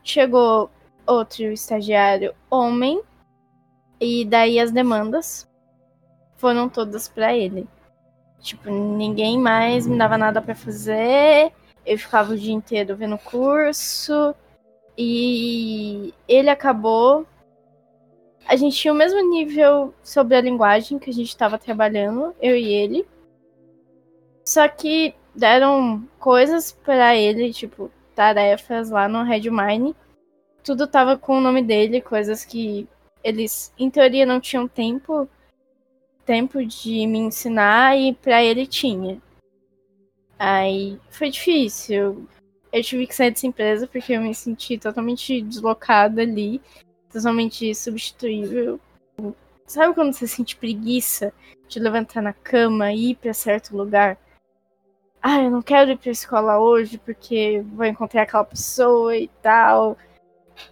[0.03, 0.69] chegou
[1.07, 3.01] outro estagiário homem
[4.01, 5.49] e daí as demandas
[6.37, 7.69] foram todas para ele.
[8.45, 11.51] Tipo, ninguém mais me dava nada para fazer.
[11.85, 14.35] Eu ficava o dia inteiro vendo curso
[14.97, 17.27] e ele acabou
[18.47, 22.55] a gente tinha o mesmo nível sobre a linguagem que a gente estava trabalhando, eu
[22.57, 23.07] e ele.
[24.45, 29.97] Só que deram coisas para ele, tipo, tarefas lá no Redmine.
[30.63, 32.87] Tudo tava com o nome dele, coisas que
[33.23, 35.29] eles, em teoria, não tinham tempo
[36.25, 39.21] tempo de me ensinar e para ele tinha.
[40.39, 42.27] Aí foi difícil.
[42.73, 46.61] Eu tive que sair dessa empresa porque eu me senti totalmente deslocada ali,
[47.11, 48.81] totalmente substituível.
[49.67, 51.33] Sabe quando você sente preguiça
[51.69, 54.19] de levantar na cama e ir para certo lugar?
[55.23, 59.97] Ah, eu não quero ir pra escola hoje porque vou encontrar aquela pessoa e tal.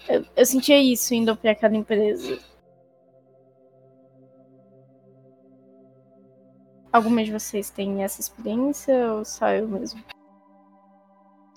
[0.08, 2.38] Eu, eu sentia isso indo para aquela empresa.
[6.92, 10.02] Alguma de vocês tem essa experiência ou só eu mesmo?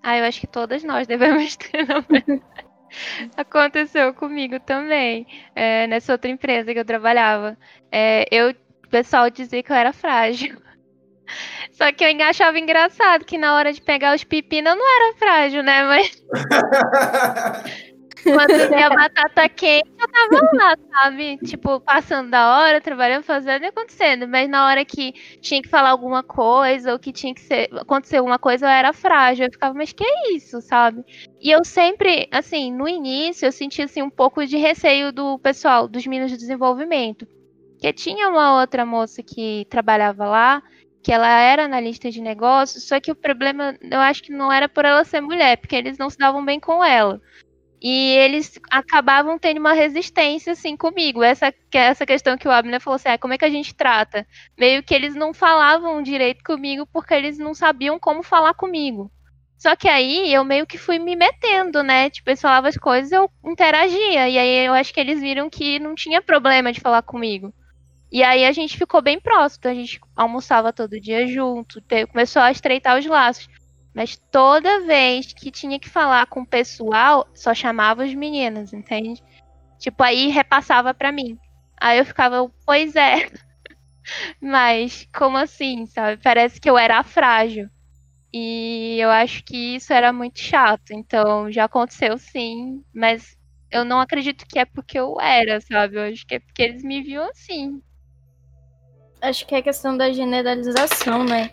[0.02, 2.42] Ah, eu acho que todas nós devemos ter, na verdade.
[3.36, 7.58] Aconteceu comigo também, é, nessa outra empresa que eu trabalhava.
[7.92, 10.62] É, eu, o pessoal dizia que eu era frágil.
[11.72, 15.18] Só que eu achava engraçado que na hora de pegar os pepinos eu não era
[15.18, 15.84] frágil, né?
[15.84, 16.24] Mas
[18.26, 21.38] Quando tinha batata quente, eu tava lá, sabe?
[21.38, 24.28] Tipo, passando da hora, trabalhando, fazendo e acontecendo.
[24.28, 28.18] Mas na hora que tinha que falar alguma coisa, ou que tinha que ser, acontecer
[28.18, 29.46] alguma coisa, eu era frágil.
[29.46, 31.04] Eu ficava, mas que é isso, sabe?
[31.40, 35.88] E eu sempre, assim, no início, eu sentia assim, um pouco de receio do pessoal,
[35.88, 37.28] dos meninos de desenvolvimento.
[37.72, 40.64] Porque tinha uma outra moça que trabalhava lá,
[41.04, 44.68] que ela era analista de negócios, só que o problema, eu acho que não era
[44.68, 47.22] por ela ser mulher, porque eles não se davam bem com ela.
[47.88, 51.22] E eles acabavam tendo uma resistência, assim, comigo.
[51.22, 54.26] Essa, essa questão que o Abner falou assim, ah, como é que a gente trata?
[54.58, 59.12] Meio que eles não falavam direito comigo porque eles não sabiam como falar comigo.
[59.56, 62.10] Só que aí eu meio que fui me metendo, né?
[62.10, 64.30] Tipo, eles falavam as coisas, eu interagia.
[64.30, 67.54] E aí eu acho que eles viram que não tinha problema de falar comigo.
[68.12, 71.80] E aí a gente ficou bem próximo, a gente almoçava todo dia junto,
[72.12, 73.48] começou a estreitar os laços.
[73.96, 79.24] Mas toda vez que tinha que falar com o pessoal, só chamava os meninos, entende?
[79.80, 81.40] Tipo, aí repassava pra mim.
[81.80, 83.30] Aí eu ficava, pois é.
[84.42, 86.22] Mas como assim, sabe?
[86.22, 87.70] Parece que eu era frágil.
[88.34, 90.92] E eu acho que isso era muito chato.
[90.92, 93.38] Então já aconteceu sim, mas
[93.72, 95.96] eu não acredito que é porque eu era, sabe?
[95.96, 97.82] Eu acho que é porque eles me viam assim.
[99.22, 101.52] Acho que é questão da generalização, né?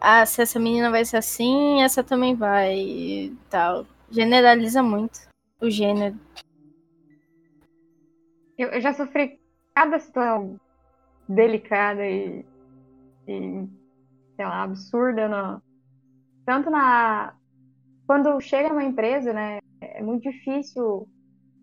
[0.00, 3.86] Ah, se essa menina vai ser assim, essa também vai e tal.
[4.10, 5.20] Generaliza muito
[5.60, 6.18] o gênero.
[8.56, 9.38] Eu, eu já sofri
[9.74, 10.58] cada situação
[11.28, 12.44] delicada e,
[13.28, 13.68] e,
[14.36, 15.62] sei lá, absurda, no,
[16.46, 17.34] tanto na.
[18.06, 19.58] Quando chega numa empresa, né?
[19.80, 21.06] É muito difícil,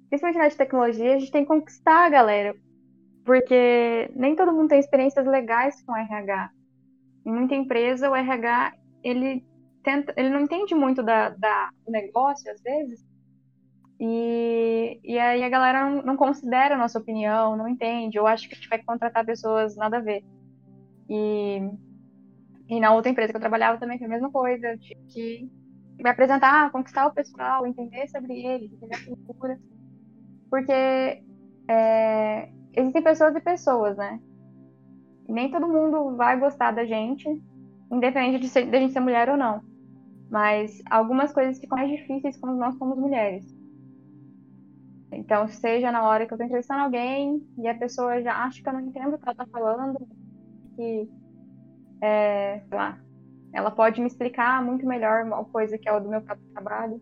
[0.10, 2.56] principalmente na área de tecnologia, a gente tem que conquistar a galera.
[3.26, 6.52] Porque nem todo mundo tem experiências legais com RH.
[7.28, 8.74] Em muita empresa, o RH,
[9.04, 9.46] ele,
[9.84, 13.06] tenta, ele não entende muito da, da, do negócio, às vezes,
[14.00, 18.48] e, e aí a galera não, não considera a nossa opinião, não entende, ou acha
[18.48, 20.24] que a gente vai contratar pessoas nada a ver.
[21.10, 21.60] E,
[22.70, 25.50] e na outra empresa que eu trabalhava também foi a mesma coisa, eu que
[26.00, 29.60] me apresentar, conquistar o pessoal, entender sobre eles, entender a cultura.
[30.50, 30.72] Porque
[31.68, 34.20] é, existem pessoas e pessoas, né?
[35.28, 37.28] Nem todo mundo vai gostar da gente,
[37.92, 39.62] independente de, ser, de a gente ser mulher ou não.
[40.30, 43.46] Mas algumas coisas ficam mais difíceis quando nós somos mulheres.
[45.12, 48.68] Então, seja na hora que eu tô entrevistando alguém e a pessoa já acha que
[48.68, 50.08] eu não entendo o que ela tá falando,
[50.76, 51.10] que,
[52.02, 53.00] é, sei lá,
[53.54, 57.02] ela pode me explicar muito melhor uma coisa que é o do meu próprio trabalho,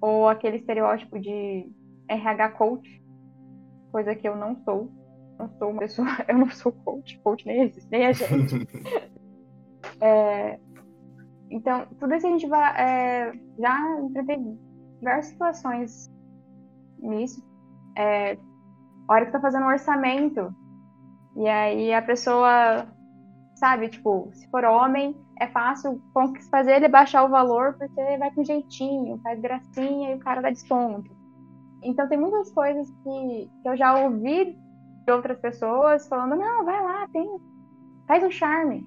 [0.00, 1.66] ou aquele estereótipo de
[2.08, 3.02] RH coach,
[3.90, 4.92] coisa que eu não sou.
[5.38, 8.68] Não sou uma pessoa, eu não sou coach, coach nem existe, nem a gente.
[10.00, 10.58] É,
[11.50, 14.38] então, tudo isso a gente vai, é, já enfrentei
[14.98, 16.10] diversas situações
[16.98, 17.46] nisso.
[17.96, 18.32] É,
[19.06, 20.54] a hora que tá fazendo um orçamento,
[21.36, 22.86] e aí a pessoa,
[23.56, 26.00] sabe, tipo, se for homem, é fácil
[26.50, 30.50] fazer ele baixar o valor porque vai com jeitinho, faz gracinha e o cara dá
[30.50, 31.10] desconto.
[31.82, 34.56] Então tem muitas coisas que, que eu já ouvi
[35.04, 37.28] de outras pessoas falando, não, vai lá, tem,
[38.06, 38.86] faz um charme.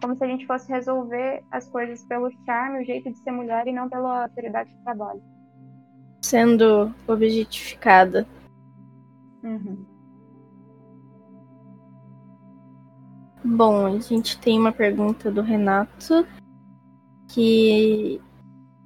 [0.00, 3.66] Como se a gente fosse resolver as coisas pelo charme, o jeito de ser mulher
[3.66, 5.22] e não pela seriedade do trabalho.
[6.22, 8.26] Sendo objetificada.
[9.42, 9.84] Uhum.
[13.44, 16.26] Bom, a gente tem uma pergunta do Renato
[17.28, 18.20] que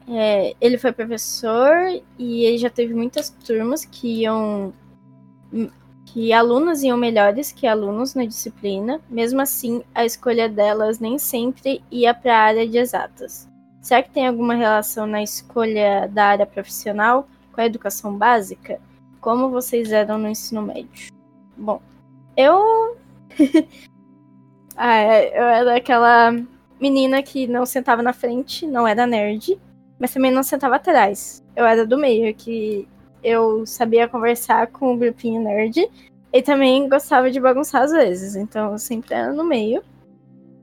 [0.08, 1.74] é, ele foi professor
[2.18, 4.72] e ele já teve muitas turmas que iam
[6.12, 9.00] que alunos iam melhores que alunos na disciplina.
[9.10, 13.48] Mesmo assim, a escolha delas nem sempre ia para a área de exatas.
[13.80, 18.80] Será que tem alguma relação na escolha da área profissional com a educação básica?
[19.20, 21.12] Como vocês eram no ensino médio?
[21.56, 21.80] Bom,
[22.36, 22.96] eu
[24.76, 26.32] ah, eu era aquela
[26.80, 29.58] menina que não sentava na frente, não era nerd,
[29.98, 31.44] mas também não sentava atrás.
[31.54, 32.88] Eu era do meio, que
[33.22, 35.88] eu sabia conversar com o grupinho nerd
[36.32, 39.82] e também gostava de bagunçar às vezes, então eu sempre era no meio.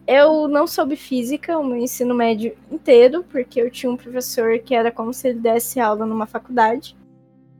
[0.07, 4.75] Eu não soube física o meu ensino médio inteiro, porque eu tinha um professor que
[4.75, 6.95] era como se ele desse aula numa faculdade.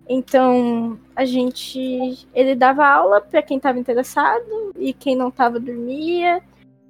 [0.07, 2.27] Então, a gente.
[2.33, 6.41] Ele dava aula para quem estava interessado e quem não estava dormia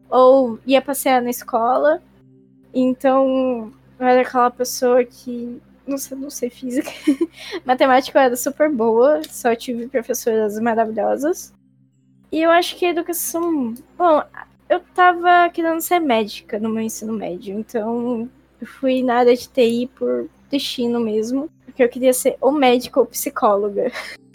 [0.10, 2.02] ou ia passear na escola.
[2.74, 5.62] Então, eu era aquela pessoa que.
[5.88, 6.90] Não sei, não sei física.
[7.64, 11.54] Matemática era super boa, só tive professoras maravilhosas.
[12.32, 13.74] E eu acho que a educação.
[13.98, 14.24] Bom,
[14.68, 18.30] eu tava querendo ser médica no meu ensino médio, então
[18.60, 23.00] eu fui na área de TI por destino mesmo, porque eu queria ser ou médica
[23.00, 23.92] ou psicóloga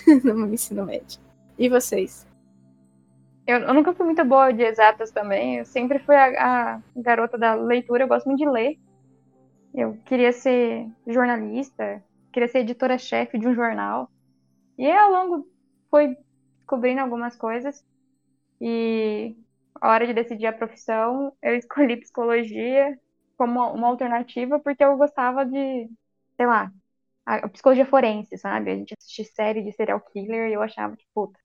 [0.24, 1.20] no meu ensino médio.
[1.59, 2.26] E vocês?
[3.46, 5.59] Eu, eu nunca fui muito boa de exatas também.
[5.59, 8.05] Eu sempre fui a, a garota da leitura.
[8.05, 8.78] Eu gosto muito de ler.
[9.74, 12.02] Eu queria ser jornalista,
[12.32, 14.10] queria ser editora-chefe de um jornal.
[14.76, 15.48] E aí, ao longo
[15.90, 16.16] foi
[16.58, 17.84] descobrindo algumas coisas.
[18.60, 19.36] E
[19.80, 22.98] a hora de decidir a profissão, eu escolhi psicologia
[23.36, 25.88] como uma alternativa porque eu gostava de,
[26.36, 26.70] sei lá,
[27.24, 28.70] a psicologia forense, sabe?
[28.70, 31.38] A gente assistia série de serial killer e eu achava que, puta,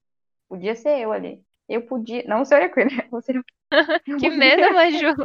[0.49, 1.41] podia ser eu ali.
[1.69, 3.43] Eu podia, não serial killer, o serial
[4.19, 5.15] Que medo, Maju.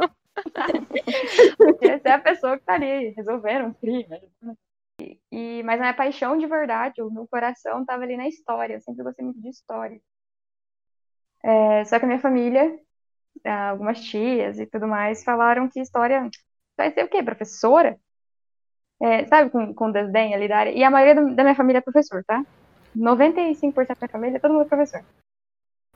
[1.57, 4.07] Podia ser a pessoa que tá ali resolvendo um crime.
[5.01, 8.75] E, e- mas a minha paixão de verdade, o meu coração tava ali na história.
[8.75, 9.99] Eu sempre gostei muito de história.
[11.43, 12.79] É, só que a minha família,
[13.45, 16.29] ah, algumas tias e tudo mais, falaram que história
[16.77, 17.23] vai ser o quê?
[17.23, 17.99] Professora?
[19.01, 20.71] É, sabe, com, com desdém ali da área.
[20.71, 22.43] E a maioria da da minha família é professor, tá?
[22.95, 25.03] 95% da minha família, todo mundo é professor.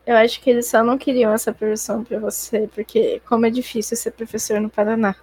[0.05, 3.97] Eu acho que eles só não queriam essa profissão pra você, porque como é difícil
[3.97, 5.15] ser professor no Paraná.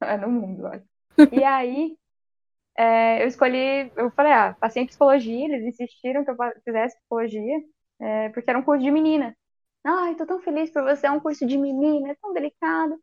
[0.00, 0.84] É no mundo, olha.
[1.30, 1.96] E aí,
[2.76, 7.62] é, eu escolhi, eu falei, ah, passei em psicologia, eles insistiram que eu fizesse psicologia,
[8.00, 9.36] é, porque era um curso de menina.
[9.84, 13.00] Ai, tô tão feliz por você, é um curso de menina, é tão delicado.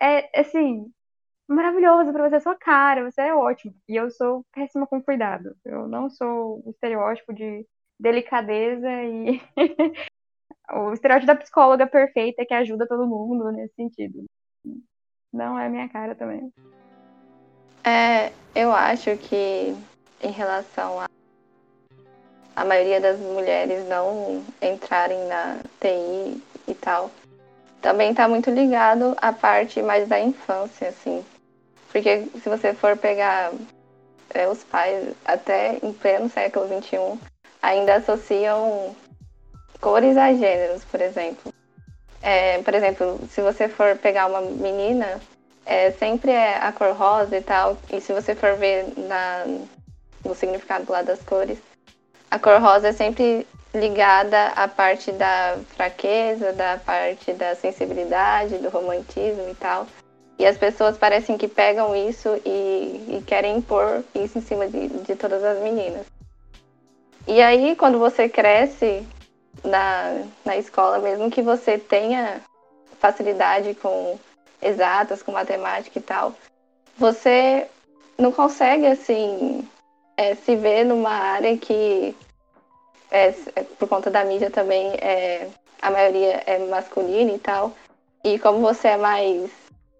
[0.00, 0.92] É, assim,
[1.46, 3.72] maravilhoso pra você, é sua cara, você é ótimo.
[3.88, 5.56] E eu sou péssima com cuidado.
[5.64, 7.64] Eu não sou o estereótipo de
[7.98, 9.40] delicadeza e
[10.72, 14.24] o estereótipo da psicóloga perfeita que ajuda todo mundo nesse sentido.
[15.32, 16.52] Não é a minha cara também.
[17.84, 19.74] É, eu acho que
[20.22, 21.08] em relação a
[22.56, 27.10] a maioria das mulheres não entrarem na TI e tal,
[27.80, 31.24] também está muito ligado à parte mais da infância, assim.
[31.90, 33.52] Porque se você for pegar
[34.30, 37.18] é, os pais, até em pleno século XXI,
[37.64, 38.94] ainda associam
[39.80, 41.52] cores a gêneros, por exemplo.
[42.22, 45.20] É, por exemplo, se você for pegar uma menina,
[45.64, 47.76] é, sempre é a cor rosa e tal.
[47.90, 49.44] E se você for ver na,
[50.24, 51.58] no significado lá das cores,
[52.30, 58.68] a cor rosa é sempre ligada à parte da fraqueza, da parte da sensibilidade, do
[58.68, 59.86] romantismo e tal.
[60.38, 64.88] E as pessoas parecem que pegam isso e, e querem impor isso em cima de,
[64.88, 66.13] de todas as meninas.
[67.26, 69.06] E aí, quando você cresce
[69.64, 72.40] na, na escola, mesmo que você tenha
[72.98, 74.18] facilidade com
[74.60, 76.34] exatas, com matemática e tal,
[76.98, 77.66] você
[78.18, 79.66] não consegue, assim,
[80.16, 82.14] é, se ver numa área que,
[83.10, 83.32] é,
[83.78, 85.48] por conta da mídia também, é,
[85.80, 87.72] a maioria é masculina e tal.
[88.22, 89.50] E como você é mais.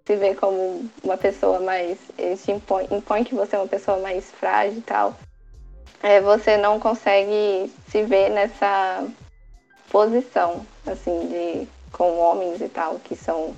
[0.07, 1.99] se vê como uma pessoa mais.
[2.19, 5.15] Eles te impõe, impõe que você é uma pessoa mais frágil e tal.
[6.05, 9.09] É, você não consegue se ver nessa
[9.91, 13.57] posição, assim, de com homens e tal, que são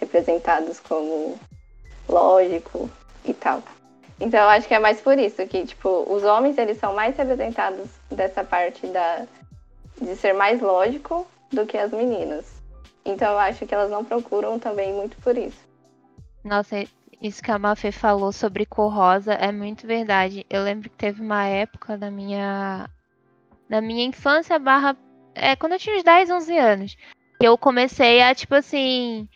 [0.00, 1.38] representados como
[2.08, 2.88] lógico
[3.22, 3.62] e tal.
[4.18, 7.14] Então eu acho que é mais por isso que, tipo, os homens eles são mais
[7.14, 9.26] representados dessa parte da
[10.00, 12.46] de ser mais lógico do que as meninas.
[13.04, 15.68] Então eu acho que elas não procuram também muito por isso.
[16.42, 16.82] Nossa,
[17.20, 20.46] isso que a Mafê falou sobre cor rosa é muito verdade.
[20.48, 22.88] Eu lembro que teve uma época da minha
[23.68, 24.96] da minha infância barra
[25.34, 26.96] é quando eu tinha uns 10, 11 anos,
[27.38, 29.28] que eu comecei a tipo assim,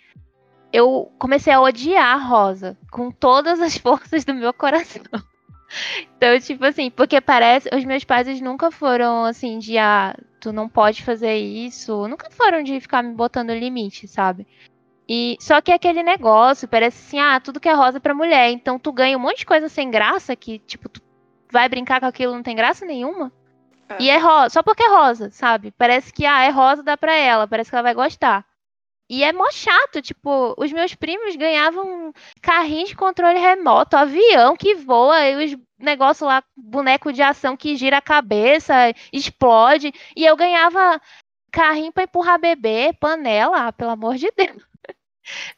[0.72, 5.02] eu comecei a odiar rosa com todas as forças do meu coração.
[6.16, 10.68] Então, tipo assim, porque parece, os meus pais nunca foram assim de ah, tu não
[10.68, 14.46] pode fazer isso, nunca foram de ficar me botando limite, sabe?
[15.14, 18.14] E só que é aquele negócio, parece assim, ah, tudo que é rosa é pra
[18.14, 21.02] mulher, então tu ganha um monte de coisa sem graça que, tipo, tu
[21.50, 23.30] vai brincar com aquilo não tem graça nenhuma.
[23.90, 23.96] É.
[24.00, 25.70] E é rosa, só porque é rosa, sabe?
[25.72, 28.42] Parece que ah, é rosa, dá pra ela, parece que ela vai gostar.
[29.06, 32.10] E é mó chato, tipo, os meus primos ganhavam
[32.40, 37.76] carrinhos de controle remoto, avião que voa, e os negócios lá, boneco de ação que
[37.76, 38.74] gira a cabeça,
[39.12, 39.92] explode.
[40.16, 40.98] E eu ganhava
[41.52, 44.71] carrinho pra empurrar bebê, panela, ah, pelo amor de Deus.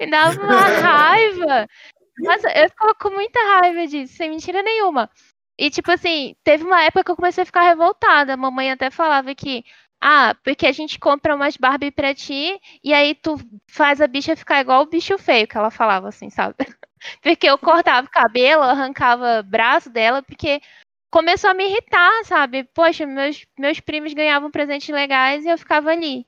[0.00, 1.68] Me dava uma raiva.
[2.18, 5.10] Nossa, eu ficava com muita raiva disso, sem mentira nenhuma.
[5.58, 8.34] E, tipo assim, teve uma época que eu comecei a ficar revoltada.
[8.34, 9.64] A mamãe até falava que,
[10.00, 13.36] ah, porque a gente compra umas Barbie pra ti e aí tu
[13.70, 16.54] faz a bicha ficar igual o bicho feio, que ela falava assim, sabe?
[17.22, 20.60] Porque eu cortava o cabelo, arrancava braço dela, porque
[21.10, 22.64] começou a me irritar, sabe?
[22.74, 26.26] Poxa, meus, meus primos ganhavam presentes legais e eu ficava ali.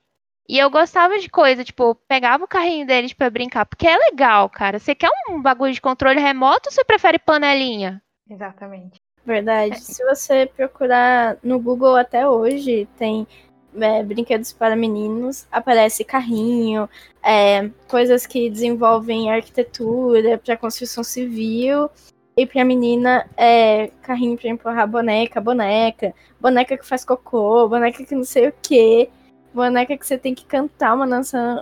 [0.49, 4.49] E eu gostava de coisa, tipo, pegava o carrinho deles pra brincar, porque é legal,
[4.49, 4.79] cara.
[4.79, 8.01] Você quer um bagulho de controle remoto ou você prefere panelinha?
[8.29, 8.97] Exatamente.
[9.25, 9.81] Verdade.
[9.81, 13.27] Se você procurar no Google até hoje, tem
[13.75, 16.89] é, brinquedos para meninos, aparece carrinho,
[17.21, 21.89] é, coisas que desenvolvem arquitetura para construção civil.
[22.37, 28.15] E pra menina, é carrinho pra empurrar boneca, boneca, boneca que faz cocô, boneca que
[28.15, 29.09] não sei o quê,
[29.57, 31.05] boneca que você tem que cantar uma,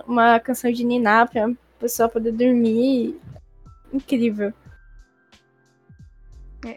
[0.06, 3.18] uma canção de Niná pra pessoa poder dormir.
[3.92, 4.52] Incrível.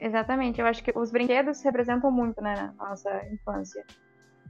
[0.01, 3.83] Exatamente, eu acho que os brinquedos representam muito, né, na nossa infância.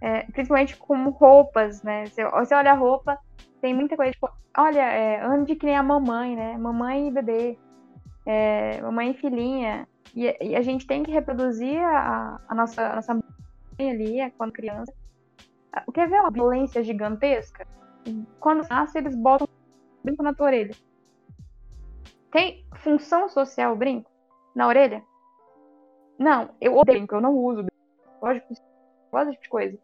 [0.02, 2.06] É, principalmente como roupas, né?
[2.06, 3.18] Você, você olha a roupa,
[3.62, 6.58] tem muita coisa, tipo, olha, é, ande que nem a mamãe, né?
[6.58, 7.58] Mamãe e bebê,
[8.26, 9.88] é, mamãe e filhinha.
[10.16, 14.54] E, e a gente tem que reproduzir a, a nossa, a nossa mãe ali, quando
[14.54, 14.94] criança.
[15.72, 17.68] Ah, Quer ver uma violência gigantesca?
[18.40, 19.48] Quando nasce, eles botam
[20.04, 20.76] brinco na tua orelha.
[22.32, 24.10] Tem função social o brinco
[24.56, 25.04] na orelha?
[26.18, 27.74] Não, eu odeio brinco, eu não uso brinco.
[28.34, 28.62] De,
[29.12, 29.80] gosto tipo de coisa.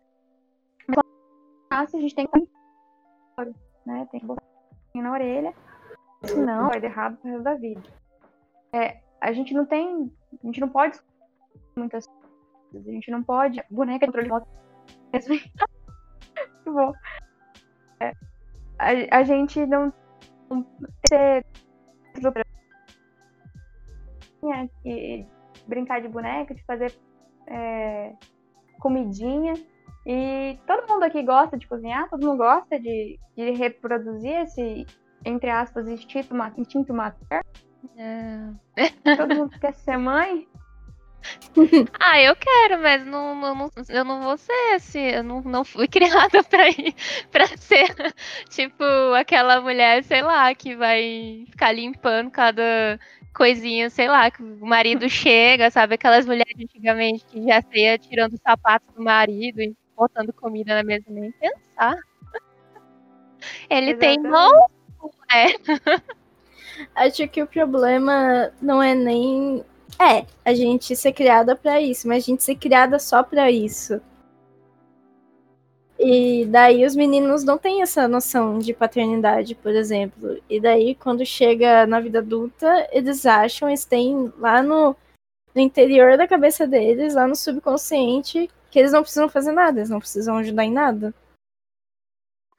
[0.87, 2.47] Mas quando nasce, a gente tem que
[3.85, 4.07] né?
[4.11, 4.43] Tem que botar
[4.95, 5.53] na orelha.
[6.23, 7.81] Senão vai dar errado pro resto da vida.
[8.73, 10.11] É, a gente não tem.
[10.43, 10.99] A gente não pode
[11.75, 12.07] muitas
[12.71, 12.87] coisas.
[12.87, 13.63] A gente não pode.
[13.69, 14.47] Boneca de controle remoto.
[16.65, 16.93] Muito bom.
[17.99, 18.13] É,
[18.79, 19.93] a, a gente não.
[20.49, 20.65] não
[21.07, 21.45] ter
[24.83, 25.25] e
[25.67, 26.93] brincar de boneca, de fazer
[27.47, 28.13] é,
[28.79, 29.53] comidinha.
[30.05, 34.85] E todo mundo aqui gosta de cozinhar, todo mundo gosta de, de reproduzir esse,
[35.23, 37.49] entre aspas, instinto, instinto materno.
[39.17, 40.47] Todo mundo quer ser mãe.
[41.99, 45.01] Ah, eu quero, mas não, não, eu não vou ser assim.
[45.01, 46.93] Eu não, não fui criada pra ir
[47.31, 47.87] pra ser
[48.49, 48.83] tipo
[49.17, 52.99] aquela mulher, sei lá, que vai ficar limpando cada
[53.33, 55.95] coisinha, sei lá, que o marido chega, sabe?
[55.95, 60.83] Aquelas mulheres antigamente que já saía tirando os sapatos do marido e botando comida na
[60.83, 61.95] mesa, nem pensar.
[63.69, 64.31] Ele tem Exatamente.
[64.31, 64.67] mão,
[65.31, 66.15] é.
[66.95, 69.63] Acho que o problema não é nem.
[69.99, 74.01] É, a gente ser criada pra isso, mas a gente ser criada só pra isso.
[75.97, 80.41] E daí os meninos não têm essa noção de paternidade, por exemplo.
[80.49, 84.95] E daí, quando chega na vida adulta, eles acham, eles têm lá no,
[85.53, 89.89] no interior da cabeça deles, lá no subconsciente, que eles não precisam fazer nada, eles
[89.89, 91.13] não precisam ajudar em nada.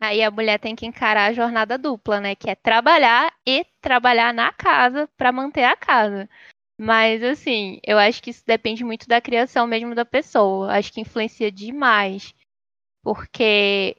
[0.01, 2.35] Aí a mulher tem que encarar a jornada dupla, né?
[2.35, 6.29] Que é trabalhar e trabalhar na casa para manter a casa.
[6.79, 10.73] Mas assim, eu acho que isso depende muito da criação mesmo da pessoa.
[10.73, 12.35] Acho que influencia demais.
[13.03, 13.97] Porque,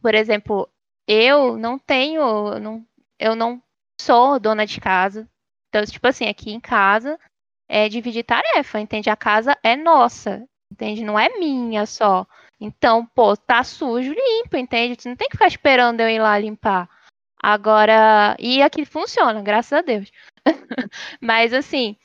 [0.00, 0.68] por exemplo,
[1.06, 2.86] eu não tenho, eu não,
[3.18, 3.62] eu não
[4.00, 5.28] sou dona de casa.
[5.68, 7.18] Então, tipo assim, aqui em casa
[7.68, 9.10] é dividir tarefa, entende?
[9.10, 11.04] A casa é nossa, entende?
[11.04, 12.26] Não é minha só.
[12.60, 15.00] Então, pô, tá sujo, limpa, entende?
[15.00, 16.88] Você não tem que ficar esperando eu ir lá limpar.
[17.40, 20.10] Agora, e aqui funciona, graças a Deus.
[21.20, 21.96] Mas assim,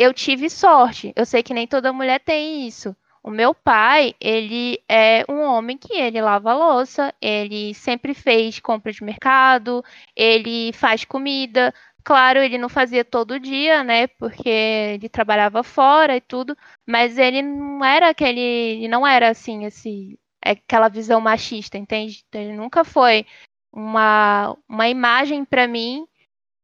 [0.00, 1.12] eu tive sorte.
[1.14, 2.96] Eu sei que nem toda mulher tem isso.
[3.22, 8.90] O meu pai, ele é um homem que ele lava louça, ele sempre fez compra
[8.90, 9.84] de mercado,
[10.16, 11.74] ele faz comida.
[12.02, 14.06] Claro, ele não fazia todo dia, né?
[14.06, 19.66] Porque ele trabalhava fora e tudo, mas ele não era aquele, ele não era assim,
[19.66, 22.24] esse, aquela visão machista, entende?
[22.32, 23.26] Ele nunca foi
[23.70, 26.06] uma, uma imagem para mim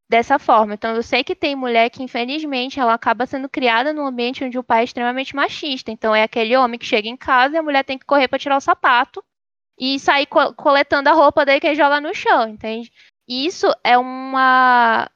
[0.09, 0.75] dessa forma.
[0.75, 4.59] Então eu sei que tem mulher que infelizmente ela acaba sendo criada num ambiente onde
[4.59, 5.91] o pai é extremamente machista.
[5.91, 8.39] Então é aquele homem que chega em casa e a mulher tem que correr para
[8.39, 9.23] tirar o sapato
[9.79, 12.91] e sair co- coletando a roupa daí que joga no chão, entende?
[13.29, 15.11] Isso é uma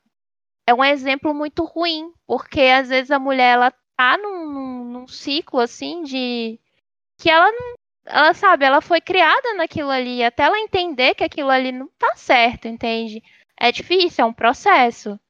[0.66, 5.60] é um exemplo muito ruim, porque às vezes a mulher ela tá num, num ciclo
[5.60, 6.58] assim de
[7.18, 7.74] que ela não
[8.06, 12.16] ela sabe, ela foi criada naquilo ali, até ela entender que aquilo ali não tá
[12.16, 13.22] certo, entende?
[13.60, 15.20] É difícil, é um processo.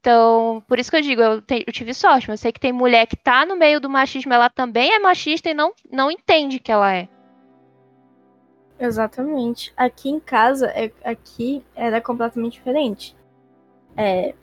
[0.00, 2.60] Então, por isso que eu digo, eu, te- eu tive sorte, mas eu sei que
[2.60, 6.10] tem mulher que tá no meio do machismo, ela também é machista e não, não
[6.10, 7.08] entende que ela é.
[8.78, 9.72] Exatamente.
[9.76, 13.16] Aqui em casa, é- aqui era completamente diferente.
[13.96, 14.34] É,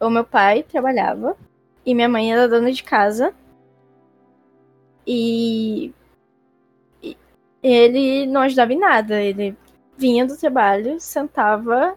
[0.00, 1.36] o meu pai trabalhava
[1.84, 3.32] e minha mãe era dona de casa.
[5.06, 5.92] E,
[7.00, 7.16] e
[7.62, 9.22] ele não ajudava em nada.
[9.22, 9.56] Ele
[9.96, 11.96] vinha do trabalho, sentava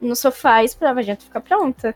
[0.00, 1.94] no sofá e esperava a gente ficar pronta.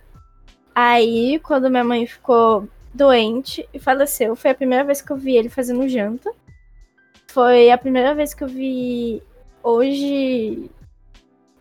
[0.74, 5.36] Aí, quando minha mãe ficou doente e faleceu, foi a primeira vez que eu vi
[5.36, 6.32] ele fazendo janta.
[7.28, 9.22] Foi a primeira vez que eu vi
[9.62, 10.70] hoje.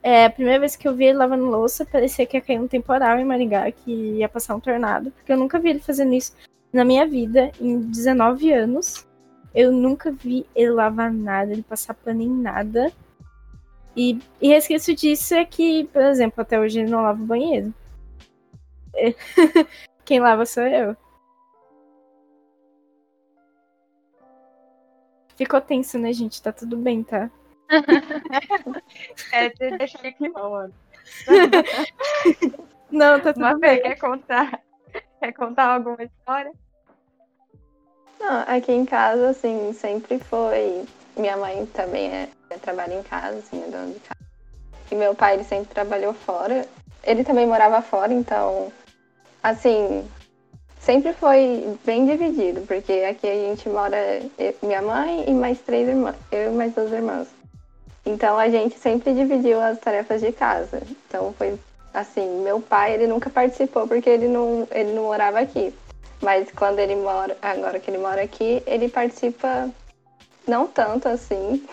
[0.01, 2.67] É, a primeira vez que eu vi ele lavando louça, parecia que ia cair um
[2.67, 6.33] temporal em Maringá, que ia passar um tornado, porque eu nunca vi ele fazendo isso
[6.71, 9.05] na minha vida, em 19 anos.
[9.53, 12.91] Eu nunca vi ele lavar nada, ele passar pano em nada.
[14.01, 17.73] E, e resquício disso é que, por exemplo, até hoje ele não lava o banheiro.
[18.95, 19.13] É.
[20.05, 20.95] Quem lava sou eu.
[25.35, 26.41] Ficou tenso, né, gente?
[26.41, 27.29] Tá tudo bem, tá?
[29.33, 30.73] É, você deixa ele climão, mano.
[32.89, 33.81] Não, tá tudo Mas bem.
[33.81, 34.61] quer contar?
[35.19, 36.53] Quer contar alguma história?
[38.17, 40.85] Não, aqui em casa, assim, sempre foi.
[41.17, 42.29] Minha mãe também é,
[42.59, 44.19] trabalha em casa, assim, é dona de casa.
[44.91, 46.65] E meu pai, ele sempre trabalhou fora.
[47.03, 48.71] Ele também morava fora, então,
[49.41, 50.07] assim,
[50.79, 53.97] sempre foi bem dividido, porque aqui a gente mora,
[54.61, 57.27] minha mãe e mais três irmãs, eu e mais duas irmãs.
[58.05, 60.81] Então a gente sempre dividiu as tarefas de casa.
[61.07, 61.59] Então foi
[61.93, 65.73] assim, meu pai, ele nunca participou porque ele não, ele não morava aqui.
[66.21, 69.69] Mas quando ele mora, agora que ele mora aqui, ele participa
[70.47, 71.63] não tanto assim,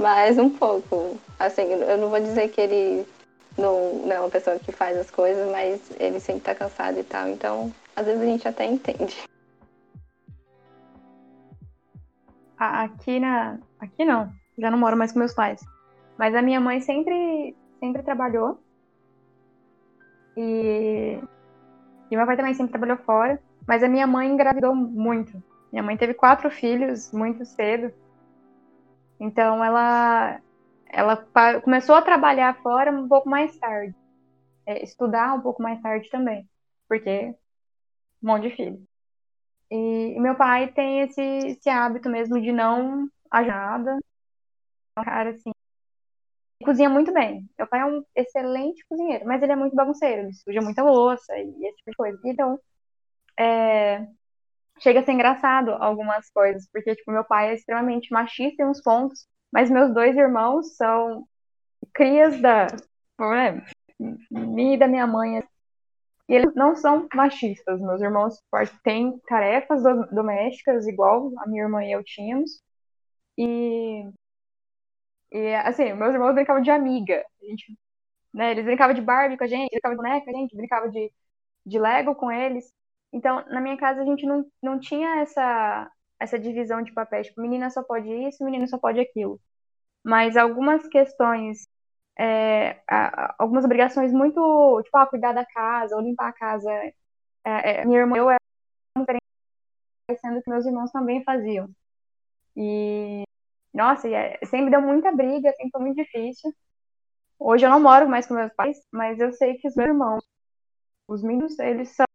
[0.00, 1.18] mas um pouco.
[1.38, 3.06] Assim, eu não vou dizer que ele
[3.56, 7.04] não, não é uma pessoa que faz as coisas, mas ele sempre tá cansado e
[7.04, 7.28] tal.
[7.28, 9.16] Então, às vezes a gente até entende.
[12.58, 13.58] A- Aqui na.
[13.78, 14.30] Aqui não.
[14.58, 15.60] Já não moro mais com meus pais.
[16.18, 18.58] Mas a minha mãe sempre, sempre trabalhou.
[20.36, 21.18] E.
[22.10, 23.40] E meu pai também sempre trabalhou fora.
[23.66, 25.42] Mas a minha mãe engravidou muito.
[25.72, 27.92] Minha mãe teve quatro filhos muito cedo.
[29.20, 30.40] Então ela.
[30.92, 31.16] Ela
[31.62, 33.94] começou a trabalhar fora um pouco mais tarde.
[34.66, 36.48] É, estudar um pouco mais tarde também.
[36.88, 37.34] Porque.
[38.22, 38.86] Um monte de filho.
[39.70, 43.98] E, e meu pai tem esse, esse hábito mesmo de não ajudar nada.
[44.96, 45.52] É um cara assim.
[46.64, 47.48] Cozinha muito bem.
[47.58, 50.22] Meu pai é um excelente cozinheiro, mas ele é muito bagunceiro.
[50.22, 52.20] Ele suja muita louça e esse tipo de coisa.
[52.24, 52.60] Então,
[53.38, 54.06] é,
[54.80, 58.82] chega a ser engraçado algumas coisas, porque, tipo, meu pai é extremamente machista em uns
[58.82, 61.26] pontos, mas meus dois irmãos são
[61.94, 62.68] crias da.
[63.20, 63.64] né,
[64.30, 65.40] minha e da minha mãe.
[66.28, 67.80] E eles não são machistas.
[67.80, 68.36] Meus irmãos
[68.84, 72.62] têm tarefas do- domésticas, igual a minha irmã e eu tínhamos.
[73.38, 74.04] E,
[75.32, 77.24] e assim, meus irmãos brincavam de amiga.
[77.42, 77.78] A gente,
[78.34, 81.12] né, eles brincavam de Barbie com a gente, brincavam de boneca, a gente brincava de,
[81.66, 82.66] de Lego com eles.
[83.12, 85.90] Então, na minha casa, a gente não, não tinha essa,
[86.20, 87.26] essa divisão de papéis.
[87.28, 89.40] Tipo, menina só pode isso, menino só pode aquilo.
[90.04, 91.68] Mas algumas questões
[92.18, 92.82] é,
[93.38, 96.70] algumas obrigações muito, tipo, ah, cuidar da casa ou limpar a casa.
[97.44, 98.28] É, é, minha irmã eu
[98.96, 99.22] diferentes,
[100.20, 101.68] sendo que meus irmãos também faziam.
[102.56, 103.24] E,
[103.74, 106.52] nossa, é- sempre deu muita briga, sempre foi muito difícil.
[107.38, 110.24] Hoje eu não moro mais com meus pais, mas eu sei que os meus irmãos,
[111.08, 112.06] os meninos, eles são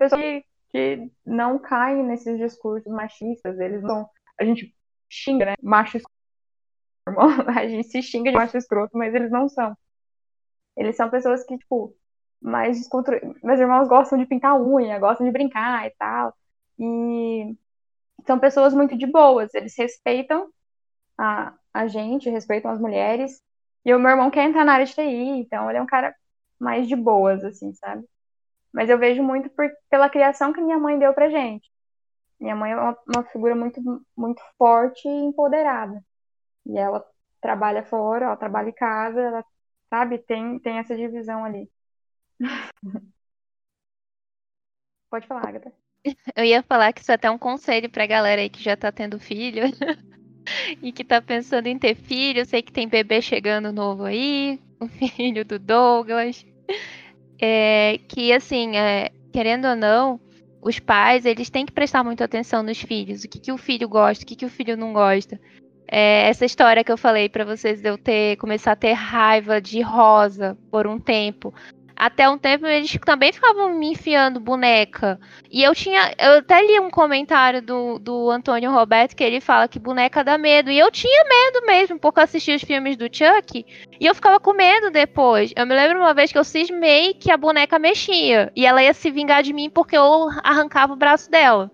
[0.00, 3.60] pessoas que, que não caem nesses discursos machistas.
[3.60, 4.08] Eles não.
[4.40, 4.74] A gente
[5.08, 5.54] xinga, né?
[5.62, 5.98] Macho
[7.06, 9.76] irmão, a gente se xinga de macho escroto, mas eles não são.
[10.76, 11.94] Eles são pessoas que, tipo,
[12.40, 13.14] mais descontro...
[13.42, 16.34] Meus irmãos gostam de pintar unha, gostam de brincar e tal.
[16.78, 17.54] E
[18.26, 19.52] são pessoas muito de boas.
[19.52, 20.50] Eles respeitam
[21.18, 23.42] a, a gente, respeitam as mulheres.
[23.84, 26.14] E o meu irmão quer entrar na área de TI, então ele é um cara
[26.58, 28.06] mais de boas, assim, sabe?
[28.72, 31.70] Mas eu vejo muito por, pela criação que minha mãe deu pra gente.
[32.40, 33.80] Minha mãe é uma, uma figura muito,
[34.16, 36.02] muito forte e empoderada.
[36.66, 37.04] E ela
[37.40, 39.44] trabalha fora, ela trabalha em casa, ela,
[39.90, 41.70] sabe, tem, tem essa divisão ali.
[45.10, 45.72] Pode falar, Agatha.
[46.34, 48.90] Eu ia falar que isso é até um conselho pra galera aí que já tá
[48.90, 49.64] tendo filho
[50.82, 52.40] e que tá pensando em ter filho.
[52.40, 56.46] Eu sei que tem bebê chegando novo aí, o filho do Douglas.
[57.40, 60.20] É, que assim, é, querendo ou não,
[60.60, 63.24] os pais eles têm que prestar muita atenção nos filhos.
[63.24, 65.40] O que, que o filho gosta, o que, que o filho não gosta.
[65.92, 69.60] É, essa história que eu falei pra vocês de eu ter começar a ter raiva
[69.60, 71.52] de rosa por um tempo.
[72.00, 75.20] Até um tempo eles também ficavam me enfiando boneca.
[75.50, 76.14] E eu tinha.
[76.18, 80.38] Eu até li um comentário do, do Antônio Roberto que ele fala que boneca dá
[80.38, 80.70] medo.
[80.70, 83.66] E eu tinha medo mesmo, porque eu assistia os filmes do Chuck
[84.00, 85.52] e eu ficava com medo depois.
[85.54, 88.50] Eu me lembro uma vez que eu cismei que a boneca mexia.
[88.56, 91.70] E ela ia se vingar de mim porque eu arrancava o braço dela.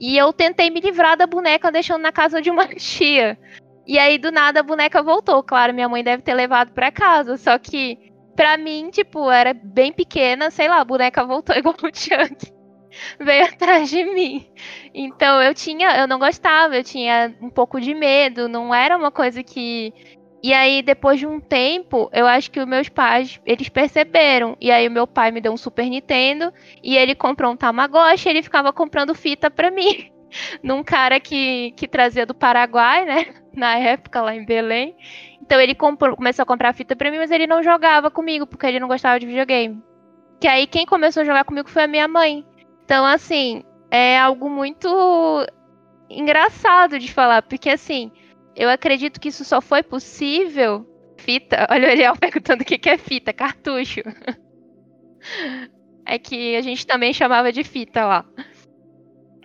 [0.00, 3.38] E eu tentei me livrar da boneca deixando na casa de uma tia.
[3.86, 5.44] E aí, do nada, a boneca voltou.
[5.44, 7.36] Claro, minha mãe deve ter levado pra casa.
[7.36, 8.09] Só que,
[8.40, 12.50] pra mim, tipo, era bem pequena, sei lá, a boneca voltou igual o Chuck.
[13.20, 14.46] Veio atrás de mim.
[14.94, 19.10] Então eu tinha, eu não gostava, eu tinha um pouco de medo, não era uma
[19.12, 19.92] coisa que
[20.42, 24.56] E aí, depois de um tempo, eu acho que os meus pais, eles perceberam.
[24.60, 28.28] E aí, o meu pai me deu um Super Nintendo e ele comprou um Tamagotchi
[28.28, 30.10] e ele ficava comprando fita pra mim.
[30.62, 33.26] Num cara que, que trazia do Paraguai, né?
[33.54, 34.96] Na época, lá em Belém.
[35.50, 38.64] Então, ele comprou, começou a comprar fita pra mim, mas ele não jogava comigo, porque
[38.66, 39.82] ele não gostava de videogame.
[40.40, 42.46] Que aí, quem começou a jogar comigo foi a minha mãe.
[42.84, 44.88] Então, assim, é algo muito
[46.08, 48.12] engraçado de falar, porque assim,
[48.54, 50.86] eu acredito que isso só foi possível.
[51.18, 54.02] Fita, olha o Eliel perguntando o que que é fita, cartucho.
[56.06, 58.24] É que a gente também chamava de fita lá.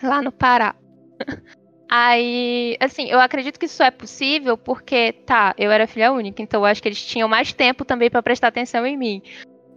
[0.02, 0.74] Lá no Pará.
[1.98, 6.60] Aí, assim, eu acredito que isso é possível porque, tá, eu era filha única, então
[6.60, 9.22] eu acho que eles tinham mais tempo também pra prestar atenção em mim.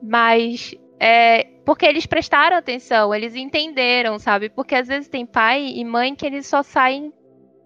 [0.02, 4.48] Mas é, porque eles prestaram atenção, eles entenderam, sabe?
[4.48, 7.12] Porque às vezes tem pai e mãe que eles só saem,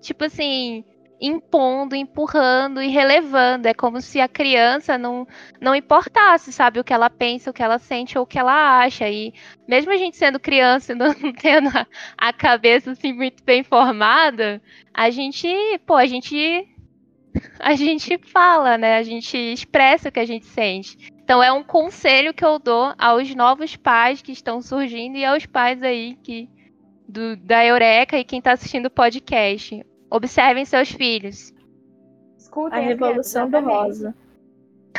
[0.03, 0.85] tipo assim,
[1.23, 3.69] impondo, empurrando e relevando.
[3.69, 5.27] É como se a criança não,
[5.61, 6.81] não importasse, sabe?
[6.81, 9.09] O que ela pensa, o que ela sente ou o que ela acha.
[9.09, 9.33] E
[9.67, 11.87] mesmo a gente sendo criança e não tendo a,
[12.19, 14.61] a cabeça assim muito bem formada,
[14.93, 15.49] a gente,
[15.87, 16.69] pô, a gente.
[17.59, 18.99] A gente fala, né?
[18.99, 20.99] A gente expressa o que a gente sente.
[21.25, 25.47] Então é um conselho que eu dou aos novos pais que estão surgindo e aos
[25.47, 26.47] pais aí que
[27.09, 29.83] do, da Eureka e quem está assistindo o podcast.
[30.13, 31.55] Observem seus filhos.
[32.37, 34.15] Escutem A revolução do rosa.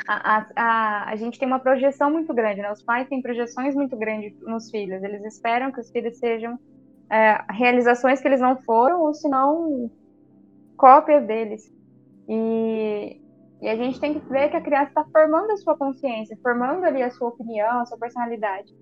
[0.07, 2.71] A, a, a, a gente tem uma projeção muito grande, né?
[2.71, 5.03] Os pais têm projeções muito grandes nos filhos.
[5.03, 6.57] Eles esperam que os filhos sejam
[7.11, 9.87] é, realizações que eles não foram, ou se não,
[10.75, 11.71] cópias deles.
[12.27, 13.21] E,
[13.61, 16.85] e a gente tem que ver que a criança está formando a sua consciência, formando
[16.85, 18.73] ali a sua opinião, a sua personalidade.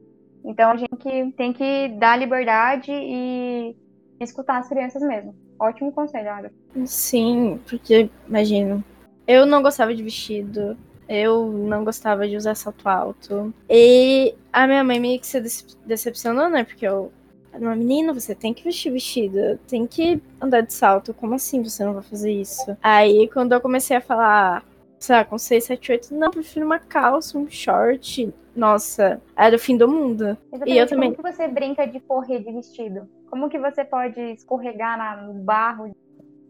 [0.45, 3.75] Então a gente tem que dar liberdade e
[4.21, 5.35] escutar as crianças mesmo.
[5.61, 6.51] Ótimo conselho, Agatha.
[6.87, 8.83] Sim, porque, imagino,
[9.27, 10.75] eu não gostava de vestido,
[11.07, 13.53] eu não gostava de usar salto alto.
[13.69, 16.63] E a minha mãe meio que se dece- decepcionou, né?
[16.63, 17.11] Porque eu
[17.53, 21.13] uma menina, você tem que vestir vestido, tem que andar de salto.
[21.13, 22.75] Como assim você não vai fazer isso?
[22.81, 24.63] Aí quando eu comecei a falar,
[24.97, 28.33] sei lá, com 6, 7, 8, não, prefiro uma calça, um short.
[28.55, 30.37] Nossa, era o fim do mundo.
[30.51, 30.69] Exatamente.
[30.71, 31.13] E eu também.
[31.13, 33.07] Como que você brinca de correr de vestido?
[33.29, 35.95] Como que você pode escorregar na- no barro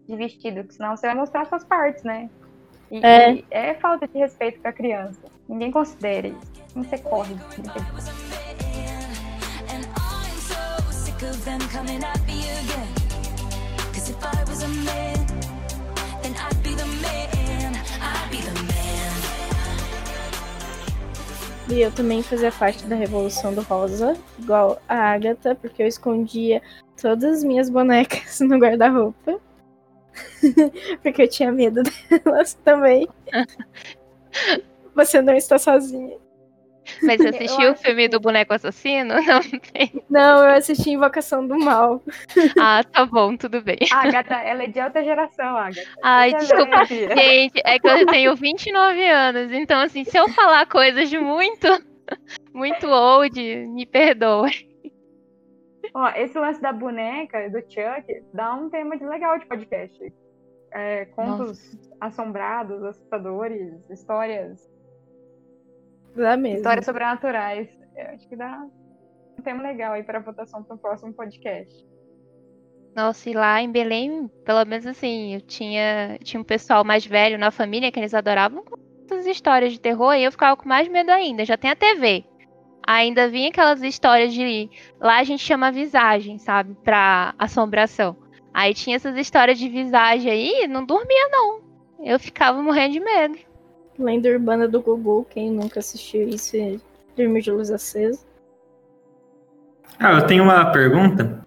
[0.08, 0.62] de vestido?
[0.62, 2.30] Porque senão você vai mostrar suas partes, né?
[2.89, 3.34] E, É.
[3.36, 5.22] e é falta de respeito pra criança.
[5.47, 6.52] Ninguém considera isso.
[6.74, 7.36] Como você corre?
[7.36, 7.91] a.
[13.93, 15.26] 'Cause if I was a man,
[16.24, 17.31] then I'd be the man.
[21.70, 26.62] E eu também fazia parte da Revolução do Rosa, igual a Agatha, porque eu escondia
[27.01, 29.39] todas as minhas bonecas no guarda-roupa.
[31.01, 33.07] porque eu tinha medo delas também.
[34.93, 36.18] Você não está sozinha.
[37.04, 39.16] Mas você Eu assistiu o filme que- do boneco assassino?
[39.26, 39.42] Não
[39.74, 40.04] tem.
[40.10, 42.02] Não, eu assisti Invocação do Mal.
[42.60, 43.78] Ah, tá bom, tudo bem.
[43.92, 45.82] Agatha, ela é de outra geração, Agatha.
[46.04, 46.86] Ai, desculpa.
[46.86, 51.68] Gente, é que eu tenho 29 anos, então assim, se eu falar coisas de muito,
[52.54, 54.70] muito old, me perdoe.
[55.94, 60.14] Ó, esse lance da boneca, do Chuck, dá um tema de legal de podcast.
[60.74, 64.70] É, contos assombrados, assustadores, histórias,
[66.16, 66.57] Lá mesmo.
[66.57, 67.70] histórias sobrenaturais.
[67.95, 68.66] Eu acho que dá
[69.39, 71.86] um tema legal aí para votação para o próximo podcast.
[72.95, 77.38] Nossa, e lá em Belém, pelo menos assim, eu tinha, tinha um pessoal mais velho
[77.38, 78.66] na família que eles adoravam
[79.05, 81.45] essas histórias de terror e eu ficava com mais medo ainda.
[81.45, 82.26] Já tem a TV.
[82.86, 84.70] Ainda vinha aquelas histórias de.
[84.99, 86.76] Lá a gente chama visagem, sabe?
[86.84, 88.18] Pra assombração.
[88.53, 91.62] Aí tinha essas histórias de visagem aí, não dormia não.
[92.03, 93.38] Eu ficava morrendo de medo.
[94.04, 96.80] Lenda Urbana do Gugu, quem nunca assistiu isso e
[97.16, 98.20] dormiu de luz acesa.
[99.99, 101.41] Ah, eu tenho uma pergunta.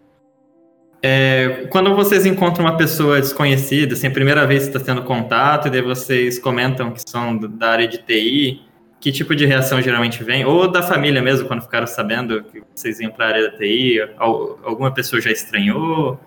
[1.02, 5.68] É, quando vocês encontram uma pessoa desconhecida, assim, a primeira vez que está tendo contato,
[5.68, 8.62] e daí vocês comentam que são da área de TI,
[9.00, 10.46] que tipo de reação geralmente vem?
[10.46, 14.00] Ou da família mesmo, quando ficaram sabendo que vocês iam para a área da TI?
[14.16, 16.18] Al- Alguma pessoa já estranhou?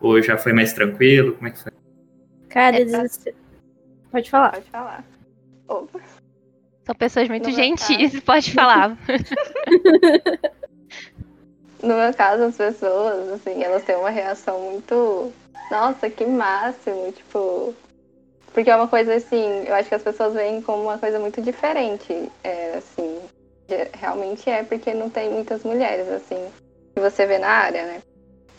[0.00, 1.34] Ou já foi mais tranquilo?
[1.34, 1.72] Como é que foi?
[2.48, 3.24] Cara, É, eles...
[4.10, 4.52] Pode falar.
[4.52, 5.04] Pode falar.
[5.68, 6.00] Opa.
[6.84, 8.96] São pessoas muito No gentis, pode falar.
[11.82, 15.32] No meu caso, as pessoas, assim, elas têm uma reação muito.
[15.68, 17.74] Nossa, que máximo, tipo.
[18.54, 21.42] Porque é uma coisa assim, eu acho que as pessoas veem como uma coisa muito
[21.42, 22.30] diferente.
[22.44, 23.20] É, assim.
[23.94, 26.46] Realmente é porque não tem muitas mulheres, assim,
[26.94, 28.02] que você vê na área, né?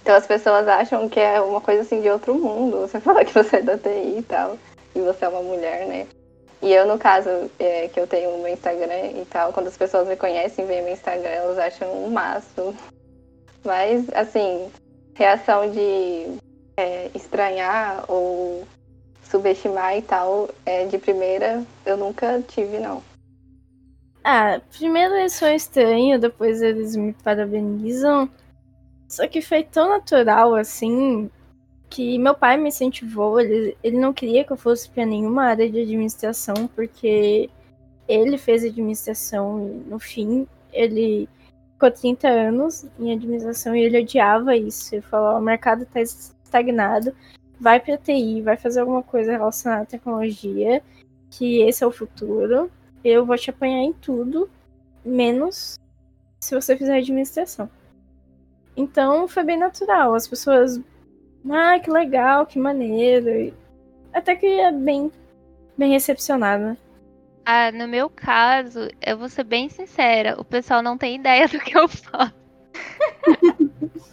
[0.02, 2.82] Então as pessoas acham que é uma coisa assim de outro mundo.
[2.88, 4.58] Você fala que você é da TI e tal,
[4.96, 6.08] e você é uma mulher, né?
[6.64, 9.76] E eu, no caso, é, que eu tenho o meu Instagram e tal, quando as
[9.76, 12.74] pessoas me conhecem, veem meu Instagram, elas acham um máximo.
[13.66, 14.72] Mas, assim,
[15.14, 16.38] reação de
[16.78, 18.64] é, estranhar ou
[19.26, 23.04] subestimar e tal, é, de primeira, eu nunca tive, não.
[24.24, 28.30] Ah, primeiro eles são estranhos, depois eles me parabenizam.
[29.10, 31.30] Só que foi tão natural assim
[31.94, 33.40] que meu pai me incentivou.
[33.40, 37.50] Ele, ele não queria que eu fosse para nenhuma área de administração, porque
[38.08, 41.30] ele fez administração e no fim ele
[41.74, 44.96] ficou 30 anos em administração e ele odiava isso.
[44.96, 47.16] Ele falou: o mercado está estagnado,
[47.60, 50.82] vai para TI, vai fazer alguma coisa relacionada à tecnologia,
[51.30, 52.72] que esse é o futuro
[53.04, 54.50] eu vou te apanhar em tudo,
[55.04, 55.78] menos
[56.40, 57.70] se você fizer administração.
[58.76, 60.16] Então foi bem natural.
[60.16, 60.80] As pessoas,
[61.50, 63.54] ah, que legal, que maneiro.
[64.14, 65.12] Até que é bem,
[65.78, 66.64] bem recepcionado.
[66.64, 66.78] né?
[67.46, 71.60] Ah, no meu caso, eu vou ser bem sincera, o pessoal não tem ideia do
[71.60, 72.34] que eu faço.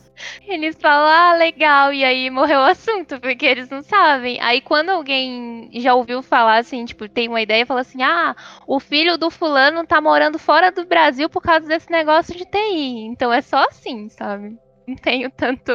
[0.47, 4.39] Eles falam, ah, legal, e aí morreu o assunto, porque eles não sabem.
[4.41, 8.79] Aí quando alguém já ouviu falar assim, tipo, tem uma ideia fala assim, ah, o
[8.79, 13.07] filho do fulano tá morando fora do Brasil por causa desse negócio de TI.
[13.07, 14.59] Então é só assim, sabe?
[14.87, 15.73] Não tenho tanto.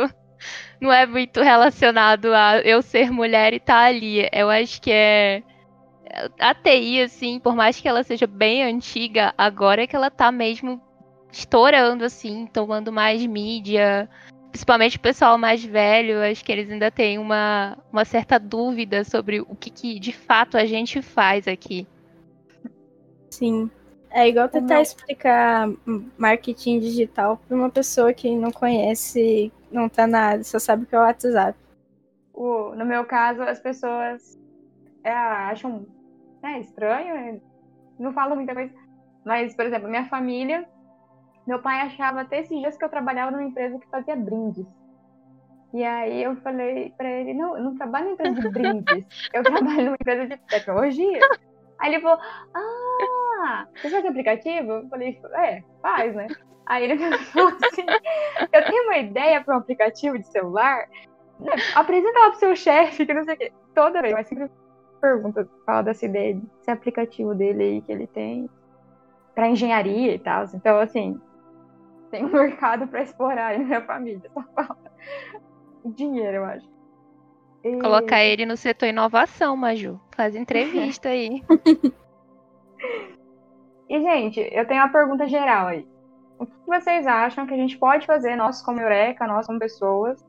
[0.80, 4.28] Não é muito relacionado a eu ser mulher e tá ali.
[4.32, 5.43] Eu acho que é.
[6.39, 10.32] A TI, assim, por mais que ela seja bem antiga, agora é que ela tá
[10.32, 10.82] mesmo
[11.32, 14.09] estourando, assim, tomando mais mídia
[14.55, 19.41] principalmente o pessoal mais velho, acho que eles ainda têm uma, uma certa dúvida sobre
[19.41, 21.86] o que, que de fato a gente faz aqui.
[23.30, 23.69] Sim.
[24.09, 25.69] É igual tentar explicar
[26.17, 30.85] marketing digital para uma pessoa que não conhece, não tá na área, só sabe o
[30.85, 31.57] que é o WhatsApp.
[32.33, 34.39] O, no meu caso, as pessoas
[35.03, 35.85] é, acham
[36.43, 37.39] é, estranho, é,
[37.99, 38.73] não falam muita coisa.
[39.25, 40.65] Mas, por exemplo, minha família,
[41.47, 44.65] meu pai achava até esses dias que eu trabalhava numa empresa que fazia brindes.
[45.73, 49.43] E aí eu falei pra ele, não, eu não trabalho em empresa de brindes, eu
[49.43, 51.19] trabalho numa empresa de tecnologia.
[51.79, 52.17] Aí ele falou,
[52.53, 53.24] ah,
[53.81, 54.71] você faz aplicativo?
[54.71, 56.27] Eu falei, é, faz, né?
[56.65, 56.97] Aí ele
[57.31, 57.85] falou assim,
[58.51, 60.85] eu tenho uma ideia para um aplicativo de celular,
[61.75, 63.51] apresenta lá pro seu chefe, que não sei o quê.
[63.73, 64.49] Toda vez, mas sempre
[65.01, 68.49] pergunta, fala dessa ideia, desse aplicativo dele aí que ele tem
[69.35, 70.45] para engenharia e tal.
[70.53, 71.19] Então, assim,
[72.09, 74.31] tem um mercado para explorar aí na minha família.
[74.33, 74.91] Só falta
[75.85, 76.67] dinheiro, eu acho.
[77.63, 79.99] E- Colocar ele no setor inovação, Maju.
[80.15, 81.43] Faz entrevista aí.
[83.89, 85.88] E, gente, eu tenho uma pergunta geral aí.
[86.38, 90.23] O que vocês acham que a gente pode fazer, nós como Eureka, nós como pessoas,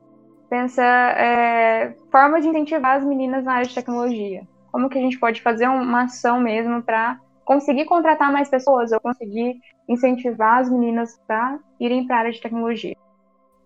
[0.49, 4.47] pensa é, forma de incentivar as meninas na área de tecnologia?
[4.71, 8.99] Como que a gente pode fazer uma ação mesmo para conseguir contratar mais pessoas ou
[8.99, 12.95] conseguir incentivar as meninas para irem para a área de tecnologia?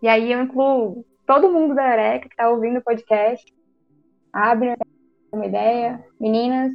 [0.02, 3.46] E aí eu incluo todo mundo da Eureka que está ouvindo o podcast.
[4.34, 4.76] Abre
[5.32, 6.04] uma ideia.
[6.20, 6.74] Meninas,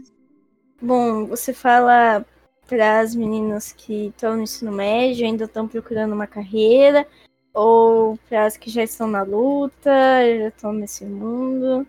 [0.81, 2.25] Bom, você fala
[2.67, 7.07] para as meninas que estão no ensino médio, ainda estão procurando uma carreira,
[7.55, 9.91] ou para as que já estão na luta,
[10.39, 11.87] já estão nesse mundo.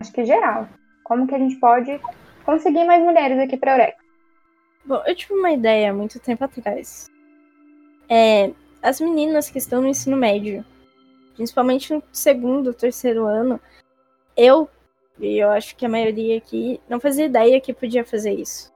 [0.00, 0.68] acho que geral.
[1.04, 2.00] Como que a gente pode
[2.44, 3.98] conseguir mais mulheres aqui para Eureka?
[4.84, 7.08] Bom, eu tive uma ideia muito tempo atrás.
[8.08, 8.52] É,
[8.82, 10.64] as meninas que estão no ensino médio,
[11.34, 13.60] principalmente no segundo, terceiro ano,
[14.36, 14.68] eu,
[15.18, 18.72] e eu acho que a maioria aqui, não fazia ideia que podia fazer isso.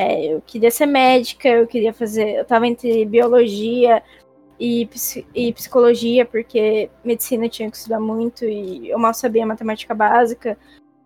[0.00, 2.36] É, eu queria ser médica, eu queria fazer.
[2.36, 4.02] Eu tava entre biologia
[4.58, 4.88] e,
[5.34, 10.56] e psicologia, porque medicina tinha que estudar muito e eu mal sabia matemática básica.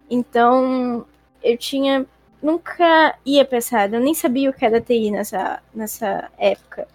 [0.08, 1.04] Então,
[1.42, 2.06] eu tinha
[2.40, 6.86] nunca ia área, eu nem sabia o que era TI nessa, nessa época.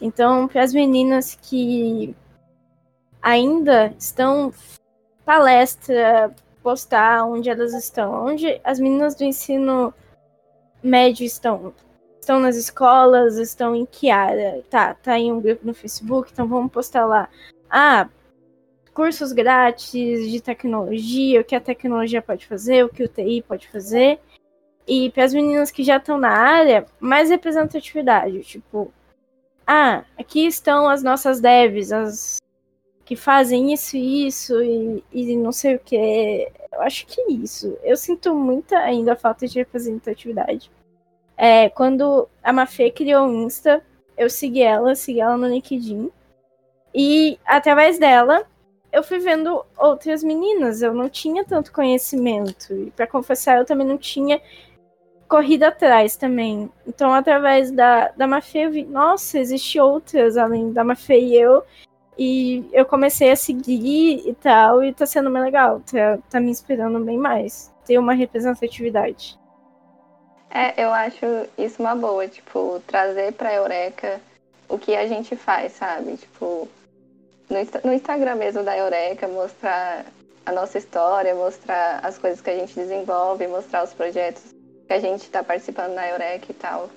[0.00, 2.16] Então, para as meninas que
[3.20, 4.54] ainda estão
[5.22, 9.92] palestra, postar onde elas estão, onde as meninas do ensino
[10.82, 11.72] médio estão.
[12.20, 14.62] Estão nas escolas, estão em que área?
[14.70, 17.28] Tá, tá em um grupo no Facebook, então vamos postar lá.
[17.68, 18.08] Ah,
[18.94, 23.68] cursos grátis de tecnologia, o que a tecnologia pode fazer, o que o TI pode
[23.68, 24.20] fazer.
[24.86, 28.40] E para as meninas que já estão na área, mais representatividade.
[28.42, 28.92] Tipo,
[29.66, 32.40] ah, aqui estão as nossas devs, as
[33.04, 36.50] que fazem isso e isso e, e não sei o que.
[36.82, 37.78] Acho que é isso.
[37.82, 40.70] Eu sinto muita ainda falta de representatividade.
[41.36, 43.82] É, quando a Mafê criou o Insta,
[44.16, 46.10] eu segui ela, segui ela no LinkedIn.
[46.94, 48.46] E através dela,
[48.92, 50.82] eu fui vendo outras meninas.
[50.82, 52.74] Eu não tinha tanto conhecimento.
[52.74, 54.40] E para confessar, eu também não tinha
[55.28, 56.70] corrida atrás também.
[56.86, 61.64] Então, através da, da Mafê, eu vi, nossa, existe outras além da Mafê e eu.
[62.18, 65.80] E eu comecei a seguir e tal, e tá sendo bem legal.
[65.80, 67.72] Tá, tá me inspirando bem mais.
[67.86, 69.38] Ter uma representatividade.
[70.50, 71.24] É, eu acho
[71.56, 74.20] isso uma boa, tipo, trazer pra Eureka
[74.68, 76.16] o que a gente faz, sabe?
[76.18, 76.68] Tipo,
[77.48, 80.04] no, no Instagram mesmo da Eureka, mostrar
[80.44, 84.42] a nossa história, mostrar as coisas que a gente desenvolve, mostrar os projetos
[84.86, 86.90] que a gente está participando na Eureka e tal.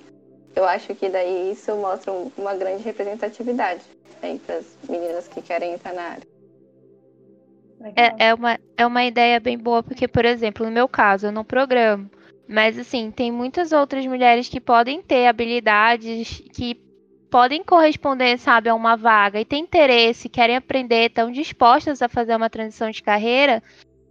[0.54, 3.82] Eu acho que daí isso mostra um- uma grande representatividade
[4.22, 6.26] aí para as meninas que querem entrar na área.
[7.94, 11.32] É, é, uma, é uma ideia bem boa, porque, por exemplo, no meu caso, eu
[11.32, 12.10] não programo.
[12.48, 16.80] Mas, assim, tem muitas outras mulheres que podem ter habilidades que
[17.30, 22.36] podem corresponder, sabe, a uma vaga e têm interesse, querem aprender, estão dispostas a fazer
[22.36, 23.62] uma transição de carreira.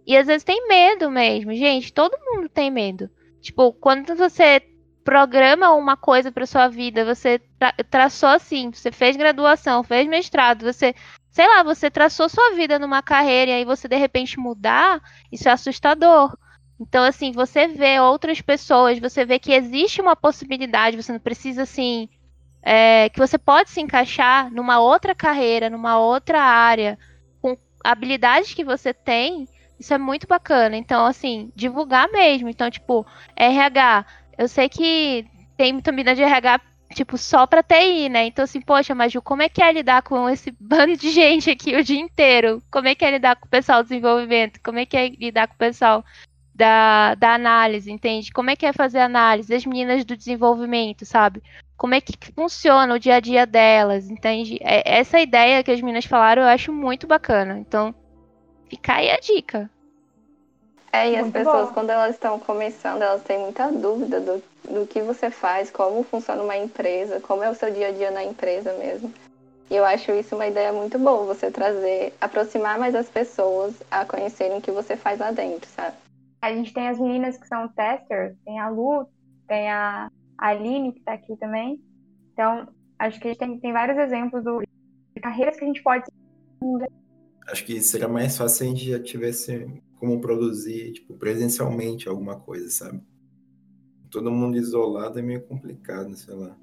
[0.06, 1.52] E às vezes tem medo mesmo.
[1.54, 3.10] Gente, todo mundo tem medo.
[3.40, 4.62] Tipo, quando você
[5.06, 10.64] programa uma coisa para sua vida, você tra traçou assim, você fez graduação, fez mestrado,
[10.64, 10.96] você
[11.30, 15.00] sei lá, você traçou sua vida numa carreira e aí você de repente mudar,
[15.30, 16.36] isso é assustador.
[16.80, 21.62] Então, assim, você vê outras pessoas, você vê que existe uma possibilidade, você não precisa,
[21.62, 22.08] assim,
[22.62, 26.98] é, que você pode se encaixar numa outra carreira, numa outra área,
[27.40, 29.48] com habilidades que você tem,
[29.78, 30.76] isso é muito bacana.
[30.76, 32.48] Então, assim, divulgar mesmo.
[32.48, 34.04] Então, tipo, RH,
[34.38, 35.26] eu sei que
[35.56, 36.60] tem muita mina de RH
[36.94, 38.26] tipo, só pra TI, né?
[38.26, 41.50] Então, assim, poxa, mas Ju, como é que é lidar com esse bando de gente
[41.50, 42.62] aqui o dia inteiro?
[42.70, 44.60] Como é que é lidar com o pessoal do desenvolvimento?
[44.62, 46.04] Como é que é lidar com o pessoal
[46.54, 48.32] da, da análise, entende?
[48.32, 49.54] Como é que é fazer análise?
[49.54, 51.42] As meninas do desenvolvimento, sabe?
[51.76, 54.58] Como é que funciona o dia a dia delas, entende?
[54.62, 57.58] É- Essa ideia que as meninas falaram eu acho muito bacana.
[57.58, 57.94] Então,
[58.70, 59.70] fica aí a dica.
[60.92, 61.74] É, e as Muito pessoas, bom.
[61.74, 66.42] quando elas estão começando, elas têm muita dúvida do, do que você faz, como funciona
[66.42, 69.12] uma empresa, como é o seu dia a dia na empresa mesmo.
[69.68, 74.04] E eu acho isso uma ideia muito boa, você trazer, aproximar mais as pessoas a
[74.04, 75.96] conhecerem o que você faz lá dentro, sabe?
[76.40, 79.06] A gente tem as meninas que são testers, tem a Lu,
[79.48, 80.08] tem a
[80.38, 81.80] Aline que tá aqui também.
[82.32, 82.68] Então,
[82.98, 86.04] acho que a gente tem, tem vários exemplos do- de carreiras que a gente pode
[87.48, 89.68] Acho que seria mais fácil se a gente já tivesse
[89.98, 93.02] como produzir, tipo, presencialmente alguma coisa, sabe?
[94.10, 96.56] Todo mundo isolado é meio complicado, sei lá.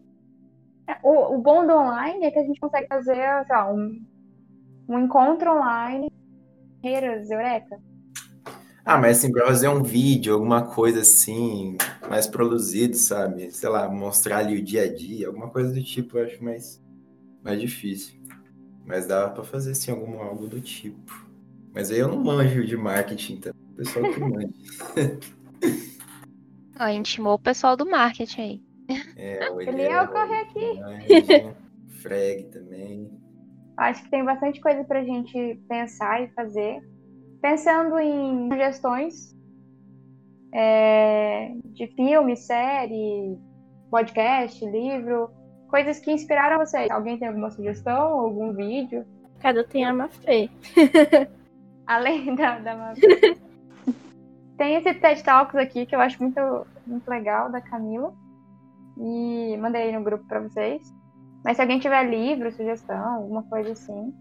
[0.87, 4.05] É, O, o bom do online é que a gente consegue fazer sei lá, um,
[4.87, 6.11] um encontro online,
[6.81, 7.79] carreiras, eureka.
[8.85, 11.77] Ah, mas assim, pra fazer um vídeo, alguma coisa assim,
[12.09, 13.49] mais produzido, sabe?
[13.51, 16.83] Sei lá, mostrar ali o dia a dia, alguma coisa do tipo, eu acho mais,
[17.41, 18.19] mais difícil.
[18.85, 21.25] Mas dá pra fazer assim, algum, algo do tipo.
[21.73, 23.53] Mas aí eu não manjo de marketing, então.
[23.71, 24.47] O pessoal que manja.
[26.79, 28.61] Ó, gente chamou o pessoal do marketing aí.
[29.15, 30.79] É, o Ele ia Eliel, correr aqui.
[32.01, 33.09] Freg também.
[33.77, 36.81] Acho que tem bastante coisa pra gente pensar e fazer.
[37.41, 39.35] Pensando em sugestões
[40.53, 43.37] é, de filme, série,
[43.89, 45.29] podcast, livro,
[45.67, 46.89] coisas que inspiraram vocês.
[46.91, 49.05] Alguém tem alguma sugestão, algum vídeo?
[49.39, 50.49] Cada tem a Mafê.
[51.87, 53.01] Além da, da Mavi.
[54.57, 56.39] Tem esse TED Talks aqui que eu acho muito,
[56.85, 58.13] muito legal, da Camila.
[58.97, 60.81] E mandei aí no grupo pra vocês.
[61.43, 64.13] Mas se alguém tiver livro, sugestão, alguma coisa assim,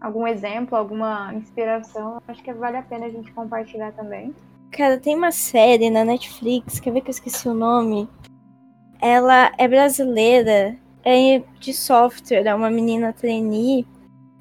[0.00, 4.34] algum exemplo, alguma inspiração, acho que vale a pena a gente compartilhar também.
[4.70, 8.08] Cara, tem uma série na Netflix, quer ver que eu esqueci o nome?
[9.00, 13.86] Ela é brasileira, é de software, é uma menina trainee,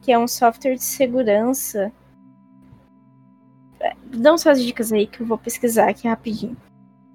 [0.01, 1.91] que é um software de segurança.
[4.05, 6.57] Dão suas dicas aí que eu vou pesquisar aqui rapidinho.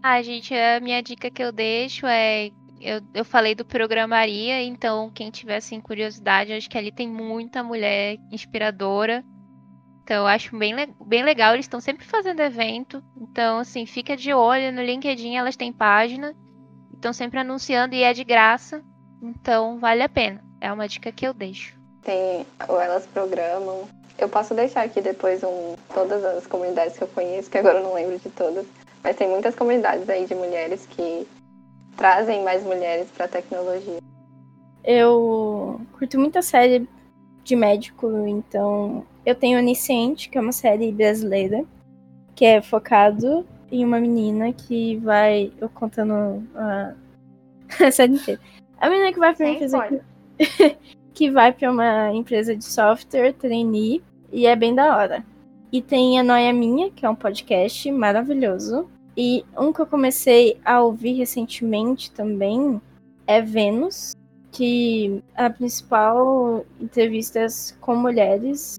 [0.02, 2.50] Ah, gente, a minha dica que eu deixo é.
[2.80, 7.62] Eu, eu falei do Programaria, então quem tiver assim, curiosidade, acho que ali tem muita
[7.62, 9.24] mulher inspiradora.
[10.02, 10.74] Então eu acho bem,
[11.06, 13.02] bem legal, eles estão sempre fazendo evento.
[13.16, 16.34] Então, assim, fica de olho no LinkedIn, elas têm página.
[16.92, 18.82] Estão sempre anunciando e é de graça.
[19.22, 20.42] Então vale a pena.
[20.60, 21.78] É uma dica que eu deixo.
[22.02, 23.88] Tem, ou elas programam.
[24.18, 27.84] Eu posso deixar aqui depois um, todas as comunidades que eu conheço, que agora eu
[27.84, 28.66] não lembro de todas.
[29.02, 31.26] Mas tem muitas comunidades aí de mulheres que
[31.96, 33.98] trazem mais mulheres para a tecnologia.
[34.84, 36.88] Eu curto muita série
[37.44, 41.64] de médico, então eu tenho Onisciente, que é uma série brasileira,
[42.34, 45.52] que é focado em uma menina que vai.
[45.60, 46.94] Eu contando a,
[47.86, 48.40] a série inteira.
[48.78, 50.04] A menina que vai pra empresa spoiler.
[51.12, 54.02] que, vai pra uma empresa de software, trainee,
[54.32, 55.24] e é bem da hora.
[55.70, 58.88] E tem a Noia Minha, que é um podcast maravilhoso.
[59.16, 62.80] E um que eu comecei a ouvir recentemente também
[63.26, 64.14] é Vênus,
[64.50, 67.46] que a principal entrevista é
[67.80, 68.78] com mulheres.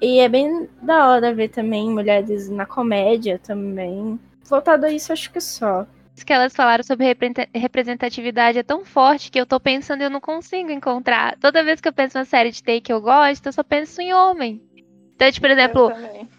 [0.00, 4.18] E é bem da hora ver também mulheres na comédia também.
[4.44, 5.86] Voltado a isso, acho que só.
[6.14, 7.16] Isso que elas falaram sobre
[7.52, 11.36] representatividade é tão forte que eu tô pensando e eu não consigo encontrar.
[11.38, 14.00] Toda vez que eu penso na série de TI que eu gosto, eu só penso
[14.00, 14.62] em homem.
[15.16, 15.92] Então, tipo, por exemplo,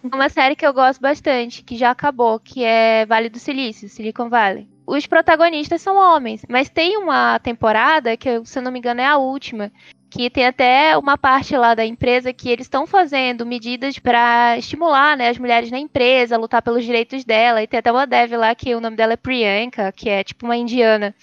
[0.03, 4.29] uma série que eu gosto bastante, que já acabou, que é Vale do Silício, Silicon
[4.29, 4.67] Valley.
[4.87, 9.05] Os protagonistas são homens, mas tem uma temporada, que se eu não me engano é
[9.05, 9.71] a última,
[10.15, 15.17] que tem até uma parte lá da empresa que eles estão fazendo medidas para estimular
[15.17, 17.61] né, as mulheres na empresa, lutar pelos direitos dela.
[17.61, 20.45] E tem até uma dev lá que o nome dela é Priyanka, que é tipo
[20.45, 21.13] uma indiana.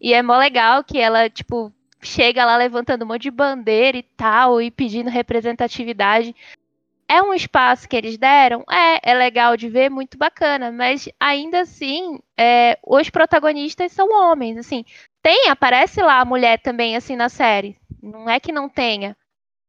[0.00, 1.70] E é mó legal que ela, tipo,
[2.00, 6.34] chega lá levantando um monte de bandeira e tal, e pedindo representatividade.
[7.06, 8.64] É um espaço que eles deram?
[8.70, 14.56] É, é legal de ver, muito bacana, mas ainda assim, é, os protagonistas são homens,
[14.56, 14.86] assim.
[15.22, 17.76] Tem, aparece lá a mulher também, assim, na série.
[18.02, 19.16] Não é que não tenha.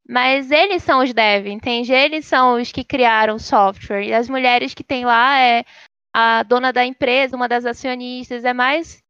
[0.08, 1.92] Mas eles são os dev, entende?
[1.92, 4.02] Eles são os que criaram o software.
[4.04, 5.64] E as mulheres que tem lá é
[6.12, 9.02] a dona da empresa, uma das acionistas, é mais.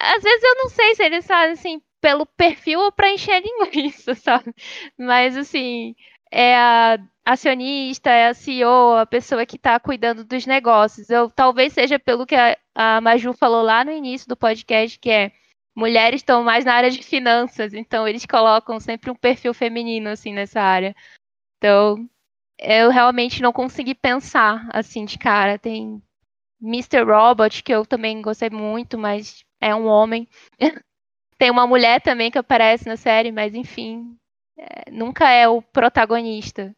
[0.00, 4.14] Às vezes eu não sei se eles fazem assim pelo perfil ou para encher linguiça,
[4.16, 4.54] sabe?
[4.98, 5.94] Mas assim,
[6.30, 11.10] é a acionista, é a CEO, a pessoa que está cuidando dos negócios.
[11.10, 15.10] Eu talvez seja pelo que a, a Maju falou lá no início do podcast, que
[15.10, 15.32] é
[15.74, 20.32] mulheres estão mais na área de finanças, então eles colocam sempre um perfil feminino assim
[20.32, 20.94] nessa área.
[21.56, 22.08] Então,
[22.58, 25.58] eu realmente não consegui pensar assim de cara.
[25.58, 26.02] Tem
[26.60, 27.02] Mr.
[27.02, 30.28] Robot, que eu também gostei muito, mas é um homem.
[31.38, 34.14] Tem uma mulher também que aparece na série, mas enfim,
[34.58, 36.76] é, nunca é o protagonista.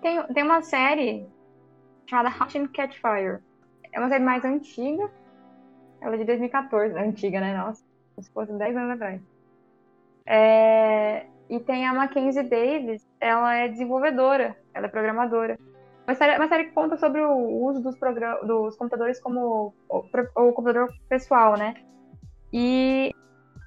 [0.00, 1.26] Tem, tem uma série
[2.06, 3.42] chamada Hot and Catch Fire.
[3.92, 5.10] É uma série mais antiga.
[6.02, 6.98] Ela é de 2014.
[6.98, 7.56] Antiga, né?
[7.56, 7.84] Nossa,
[8.20, 9.22] se fosse 10 anos atrás.
[10.26, 13.08] É, e tem a Mackenzie Davis.
[13.20, 14.56] Ela é desenvolvedora.
[14.74, 15.58] Ela é programadora.
[16.06, 17.96] Uma série, uma série que conta sobre o uso dos,
[18.44, 21.74] dos computadores como o, o computador pessoal, né?
[22.52, 23.14] E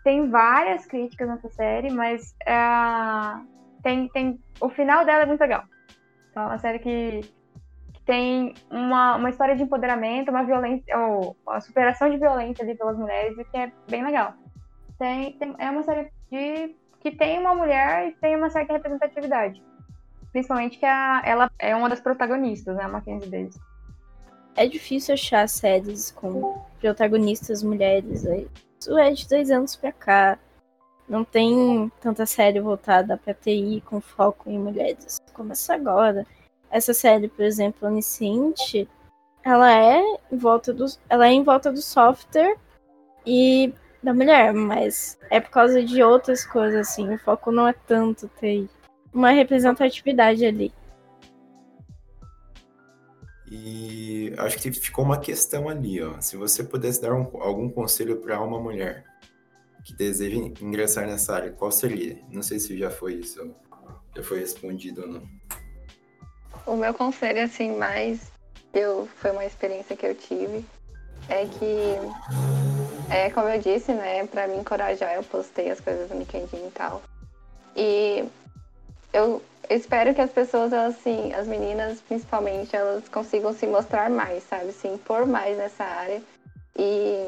[0.04, 2.54] tem várias críticas nessa série, mas é,
[3.82, 5.64] tem, tem, o final dela é muito legal.
[6.30, 7.22] Então, é uma série que
[8.06, 12.98] tem uma, uma história de empoderamento, uma violência, ou uma superação de violência ali pelas
[12.98, 14.34] mulheres, o que é bem legal.
[14.98, 19.62] Tem, tem- é uma série de, que tem uma mulher e tem uma certa representatividade.
[20.32, 22.84] Principalmente que a, ela é uma das protagonistas, né?
[22.84, 23.58] A Mackenzie Davis.
[24.56, 28.24] É difícil achar séries com protagonistas mulheres.
[28.80, 30.38] Isso é de dois anos pra cá.
[31.08, 35.20] Não tem tanta série voltada pra TI com foco em mulheres.
[35.34, 36.26] Começa agora.
[36.76, 38.86] Essa série, por exemplo, Onisciente,
[39.46, 42.58] ela é em volta do, ela é em volta do software
[43.26, 43.74] e
[44.04, 47.14] da mulher, mas é por causa de outras coisas, assim.
[47.14, 48.70] O foco não é tanto TI.
[49.14, 50.74] Uma representatividade ali.
[53.50, 56.20] E acho que ficou uma questão ali, ó.
[56.20, 59.06] Se você pudesse dar um- algum conselho para uma mulher
[59.86, 62.22] que deseja ingressar nessa área, qual seria?
[62.30, 63.56] Não sei se já foi isso,
[64.14, 65.24] já foi respondido ou não.
[66.66, 68.32] O meu conselho, assim, mais
[68.74, 70.66] eu, foi uma experiência que eu tive,
[71.30, 76.18] é que, é como eu disse, né, pra me encorajar, eu postei as coisas no
[76.18, 77.02] LinkedIn e tal.
[77.76, 78.26] E
[79.14, 84.72] eu espero que as pessoas, assim, as meninas, principalmente, elas consigam se mostrar mais, sabe?
[84.72, 86.22] Se impor mais nessa área
[86.78, 87.28] e,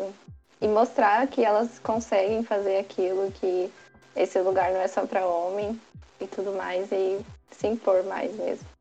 [0.62, 3.72] e mostrar que elas conseguem fazer aquilo, que
[4.16, 5.80] esse lugar não é só pra homem
[6.20, 7.20] e tudo mais, e
[7.52, 8.77] se impor mais mesmo.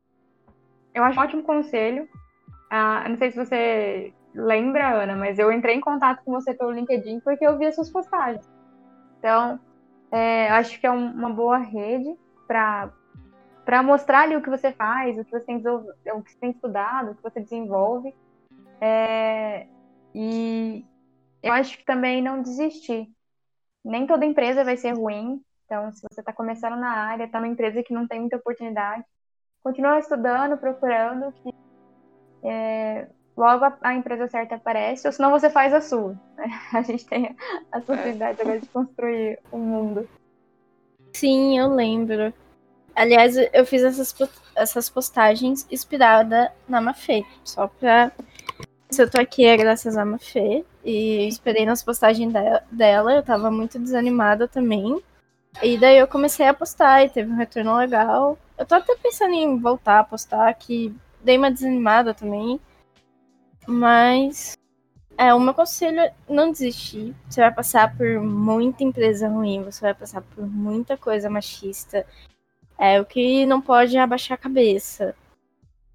[0.97, 2.09] Eu acho um ótimo conselho.
[2.71, 6.71] Ah, não sei se você lembra, Ana, mas eu entrei em contato com você pelo
[6.71, 8.47] LinkedIn porque eu vi as suas postagens.
[9.19, 9.59] Então,
[10.11, 12.15] é, acho que é um- uma boa rede
[12.47, 12.91] para
[13.83, 16.49] mostrar ali o que você faz, o que você tem, desenvol- o que você tem
[16.49, 18.13] estudado, o que você desenvolve.
[18.81, 19.67] É,
[20.15, 20.83] e
[21.43, 23.07] eu acho que também não desistir.
[23.85, 25.41] Nem toda empresa vai ser ruim.
[25.65, 29.03] Então, se você está começando na área, está numa empresa que não tem muita oportunidade,
[29.67, 31.53] continua estudando, procurando, que
[32.41, 36.17] é, logo a, a empresa certa aparece, ou senão você faz a sua.
[36.37, 36.45] né?
[36.73, 37.35] A gente tem
[37.71, 40.07] as possibilidades agora de construir o mundo.
[41.13, 42.33] Sim, eu lembro.
[42.95, 44.15] Aliás, eu fiz essas,
[44.55, 47.25] essas postagens inspirada na Mafê.
[47.43, 48.11] Só pra.
[48.89, 50.63] Se eu tô aqui é graças à Mafê.
[50.83, 53.13] E esperei nas postagens de- dela.
[53.13, 54.99] Eu tava muito desanimada também.
[55.61, 58.37] E daí eu comecei a postar e teve um retorno legal.
[58.57, 62.59] Eu tô até pensando em voltar a postar, que dei uma desanimada também.
[63.67, 64.57] Mas
[65.17, 67.15] é, o meu conselho é não desistir.
[67.29, 72.05] Você vai passar por muita empresa ruim, você vai passar por muita coisa machista.
[72.77, 75.15] É, o que não pode é abaixar a cabeça.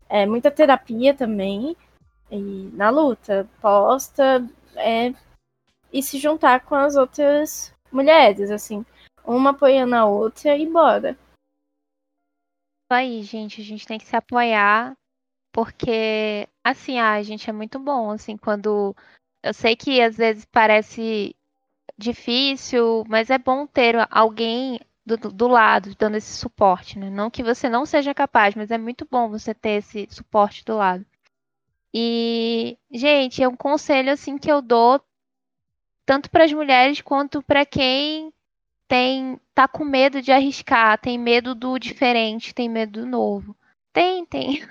[0.09, 1.76] É, muita terapia também.
[2.30, 4.44] E na luta, posta,
[4.76, 5.14] é,
[5.93, 8.84] e se juntar com as outras mulheres, assim.
[9.24, 11.16] Uma apoiando a outra e bora.
[12.93, 14.97] Aí, gente, a gente tem que se apoiar,
[15.52, 18.94] porque, assim, a gente é muito bom, assim, quando.
[19.43, 21.35] Eu sei que às vezes parece
[21.98, 27.10] difícil, mas é bom ter alguém do, do lado dando esse suporte, né?
[27.10, 30.77] Não que você não seja capaz, mas é muito bom você ter esse suporte do
[30.77, 31.05] lado.
[31.94, 35.01] E, gente, é um conselho assim que eu dou
[36.06, 38.32] tanto para as mulheres quanto para quem
[38.93, 43.56] tem tá com medo de arriscar, tem medo do diferente, tem medo do novo.
[43.90, 44.62] Tentem.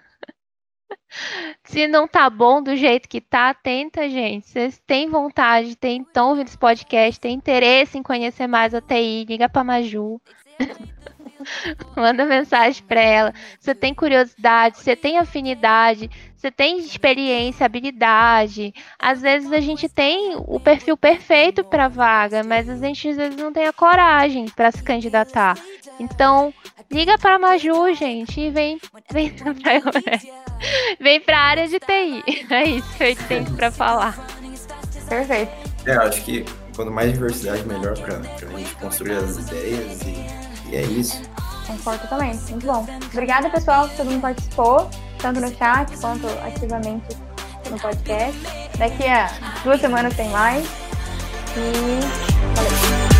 [1.65, 4.47] Se não tá bom do jeito que tá, tenta, gente.
[4.47, 9.25] Vocês têm vontade, tem, estão ouvindo esse podcast, tem interesse em conhecer mais a TI,
[9.27, 10.21] liga pra Maju.
[11.95, 13.33] Manda mensagem para ela.
[13.59, 18.73] Você tem curiosidade, você tem afinidade, você tem experiência, habilidade.
[18.97, 23.35] Às vezes a gente tem o perfil perfeito para vaga, mas a gente às vezes
[23.35, 25.57] não tem a coragem para se candidatar.
[25.99, 26.53] Então,
[26.89, 28.79] liga para Maju, gente, e vem
[29.11, 29.33] vem
[30.99, 32.47] vem para a área de TI.
[32.49, 34.17] É isso que eu tenho para falar.
[35.07, 35.51] Perfeito.
[35.85, 36.45] É, eu acho que
[36.75, 40.40] quanto mais diversidade, melhor para a gente construir as ideias e
[40.71, 41.21] e é isso.
[41.67, 42.33] Concordo também.
[42.49, 42.87] Muito bom.
[43.11, 44.89] Obrigada, pessoal, que todo mundo participou,
[45.19, 47.15] tanto no chat quanto ativamente
[47.69, 48.39] no podcast.
[48.77, 49.29] Daqui a
[49.63, 50.65] duas semanas tem mais.
[51.57, 51.99] E
[52.55, 53.11] valeu.